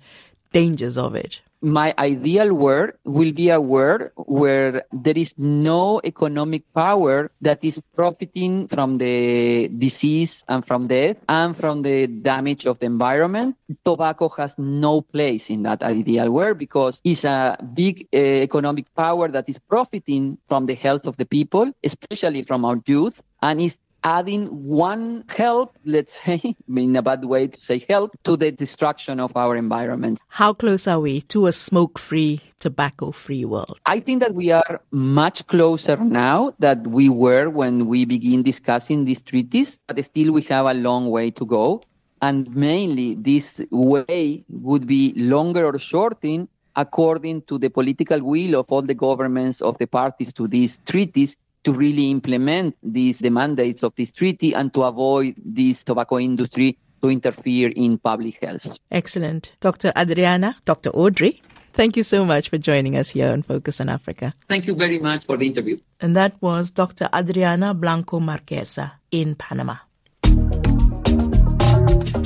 dangers 0.53 0.97
of 0.97 1.15
it 1.15 1.41
my 1.61 1.93
ideal 1.97 2.53
world 2.53 2.91
will 3.05 3.31
be 3.31 3.49
a 3.49 3.61
world 3.61 4.09
where 4.15 4.83
there 4.91 5.17
is 5.17 5.33
no 5.37 6.01
economic 6.03 6.63
power 6.73 7.31
that 7.41 7.63
is 7.63 7.79
profiting 7.95 8.67
from 8.67 8.97
the 8.97 9.67
disease 9.77 10.43
and 10.47 10.65
from 10.65 10.87
death 10.87 11.17
and 11.29 11.55
from 11.55 11.83
the 11.83 12.07
damage 12.07 12.65
of 12.65 12.79
the 12.79 12.85
environment. 12.85 13.55
Tobacco 13.85 14.29
has 14.29 14.57
no 14.57 15.01
place 15.01 15.49
in 15.49 15.63
that 15.63 15.83
ideal 15.83 16.31
world 16.31 16.57
because 16.57 16.99
it's 17.03 17.23
a 17.23 17.57
big 17.73 18.07
uh, 18.13 18.17
economic 18.17 18.93
power 18.95 19.27
that 19.27 19.47
is 19.47 19.59
profiting 19.59 20.37
from 20.47 20.65
the 20.65 20.75
health 20.75 21.05
of 21.05 21.15
the 21.17 21.25
people, 21.25 21.71
especially 21.83 22.43
from 22.43 22.65
our 22.65 22.79
youth, 22.85 23.21
and 23.41 23.61
is 23.61 23.77
adding 24.03 24.47
one 24.67 25.23
help, 25.29 25.77
let's 25.85 26.19
say, 26.21 26.55
in 26.75 26.95
a 26.95 27.01
bad 27.01 27.25
way 27.25 27.47
to 27.47 27.59
say 27.59 27.85
help, 27.87 28.15
to 28.23 28.37
the 28.37 28.51
destruction 28.51 29.19
of 29.19 29.35
our 29.35 29.55
environment. 29.55 30.19
How 30.27 30.53
close 30.53 30.87
are 30.87 30.99
we 30.99 31.21
to 31.21 31.47
a 31.47 31.53
smoke 31.53 31.99
free, 31.99 32.41
tobacco 32.59 33.11
free 33.11 33.45
world? 33.45 33.79
I 33.85 33.99
think 33.99 34.21
that 34.21 34.33
we 34.33 34.51
are 34.51 34.81
much 34.91 35.45
closer 35.47 35.97
now 35.97 36.53
than 36.59 36.91
we 36.91 37.09
were 37.09 37.49
when 37.49 37.87
we 37.87 38.05
begin 38.05 38.43
discussing 38.43 39.05
these 39.05 39.21
treaties, 39.21 39.79
but 39.87 40.03
still 40.03 40.31
we 40.31 40.41
have 40.43 40.65
a 40.65 40.73
long 40.73 41.09
way 41.09 41.31
to 41.31 41.45
go. 41.45 41.83
And 42.21 42.55
mainly, 42.55 43.15
this 43.15 43.59
way 43.71 44.45
would 44.49 44.85
be 44.85 45.13
longer 45.15 45.65
or 45.65 45.79
shortened 45.79 46.49
according 46.75 47.41
to 47.43 47.57
the 47.57 47.69
political 47.69 48.21
will 48.23 48.55
of 48.55 48.65
all 48.69 48.81
the 48.81 48.93
governments 48.93 49.59
of 49.61 49.77
the 49.79 49.87
parties 49.87 50.31
to 50.33 50.47
these 50.47 50.77
treaties 50.85 51.35
to 51.63 51.73
really 51.73 52.09
implement 52.09 52.75
these 52.83 53.19
the 53.19 53.29
mandates 53.29 53.83
of 53.83 53.93
this 53.95 54.11
treaty 54.11 54.53
and 54.53 54.73
to 54.73 54.83
avoid 54.83 55.35
this 55.43 55.83
tobacco 55.83 56.19
industry 56.19 56.77
to 57.01 57.09
interfere 57.09 57.69
in 57.75 57.97
public 57.97 58.37
health. 58.41 58.77
Excellent. 58.91 59.53
Dr. 59.59 59.91
Adriana, 59.97 60.55
Dr. 60.65 60.89
Audrey, 60.91 61.41
thank 61.73 61.97
you 61.97 62.03
so 62.03 62.25
much 62.25 62.49
for 62.49 62.57
joining 62.57 62.95
us 62.95 63.09
here 63.09 63.31
on 63.31 63.41
Focus 63.41 63.81
on 63.81 63.89
Africa. 63.89 64.33
Thank 64.47 64.67
you 64.67 64.75
very 64.75 64.99
much 64.99 65.25
for 65.25 65.37
the 65.37 65.47
interview. 65.47 65.79
And 65.99 66.15
that 66.15 66.41
was 66.41 66.71
Dr. 66.71 67.09
Adriana 67.13 67.73
Blanco 67.73 68.19
Marquizo 68.19 68.91
in 69.11 69.35
Panama. 69.35 69.77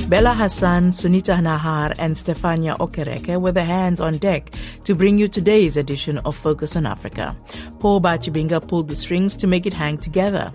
Bella 0.08 0.34
Hassan, 0.34 0.90
Sunita 0.90 1.40
Nahar, 1.40 1.92
and 1.98 2.14
Stefania 2.14 2.78
Okereke 2.78 3.40
were 3.40 3.50
the 3.50 3.64
hands 3.64 4.00
on 4.00 4.18
deck 4.18 4.52
to 4.84 4.94
bring 4.94 5.18
you 5.18 5.26
today's 5.26 5.76
edition 5.76 6.18
of 6.18 6.36
Focus 6.36 6.76
on 6.76 6.86
Africa. 6.86 7.36
Paul 7.80 8.00
Bachibinga 8.00 8.68
pulled 8.68 8.86
the 8.86 8.94
strings 8.94 9.36
to 9.36 9.48
make 9.48 9.66
it 9.66 9.72
hang 9.72 9.98
together. 9.98 10.52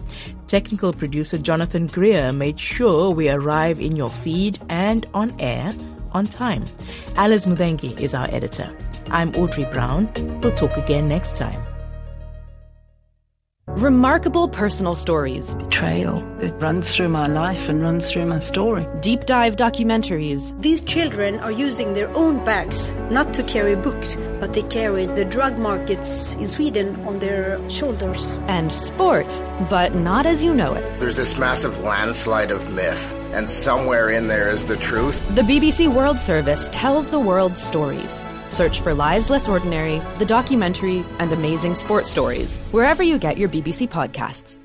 Technical 0.47 0.93
producer 0.93 1.37
Jonathan 1.37 1.87
Greer 1.87 2.31
made 2.31 2.57
sure 2.61 3.09
we 3.09 3.29
arrive 3.29 3.81
in 3.81 3.97
your 3.97 4.09
feed 4.09 4.57
and 4.69 5.05
on 5.13 5.35
air 5.37 5.75
on 6.13 6.27
time. 6.27 6.65
Alice 7.17 7.45
Mudengi 7.45 7.99
is 7.99 8.13
our 8.13 8.29
editor. 8.31 8.73
I'm 9.09 9.35
Audrey 9.35 9.65
Brown. 9.65 10.09
We'll 10.41 10.55
talk 10.55 10.77
again 10.77 11.09
next 11.09 11.35
time. 11.35 11.61
Remarkable 13.75 14.49
personal 14.49 14.95
stories. 14.95 15.55
Betrayal. 15.55 16.21
It 16.41 16.51
runs 16.59 16.93
through 16.93 17.07
my 17.07 17.27
life 17.27 17.69
and 17.69 17.81
runs 17.81 18.11
through 18.11 18.25
my 18.25 18.39
story. 18.39 18.85
Deep 18.99 19.25
dive 19.25 19.55
documentaries. 19.55 20.53
These 20.61 20.83
children 20.83 21.39
are 21.39 21.53
using 21.53 21.93
their 21.93 22.09
own 22.09 22.43
bags 22.43 22.93
not 23.09 23.33
to 23.33 23.43
carry 23.43 23.77
books, 23.77 24.17
but 24.41 24.51
they 24.51 24.63
carry 24.63 25.05
the 25.05 25.23
drug 25.23 25.57
markets 25.57 26.33
in 26.33 26.49
Sweden 26.49 26.99
on 27.07 27.19
their 27.19 27.57
shoulders. 27.69 28.33
And 28.49 28.73
sport, 28.73 29.27
but 29.69 29.95
not 29.95 30.25
as 30.25 30.43
you 30.43 30.53
know 30.53 30.73
it. 30.73 30.99
There's 30.99 31.15
this 31.15 31.37
massive 31.37 31.79
landslide 31.79 32.51
of 32.51 32.73
myth, 32.73 33.13
and 33.31 33.49
somewhere 33.49 34.09
in 34.09 34.27
there 34.27 34.51
is 34.51 34.65
the 34.65 34.75
truth. 34.75 35.17
The 35.33 35.43
BBC 35.43 35.87
World 35.87 36.19
Service 36.19 36.67
tells 36.73 37.09
the 37.09 37.19
world's 37.19 37.63
stories 37.63 38.21
Search 38.51 38.81
for 38.81 38.93
Lives 38.93 39.29
Less 39.29 39.47
Ordinary, 39.47 40.01
the 40.19 40.25
documentary, 40.25 41.03
and 41.19 41.31
amazing 41.31 41.73
sports 41.73 42.09
stories 42.09 42.57
wherever 42.71 43.01
you 43.01 43.17
get 43.17 43.37
your 43.37 43.49
BBC 43.49 43.89
podcasts. 43.89 44.59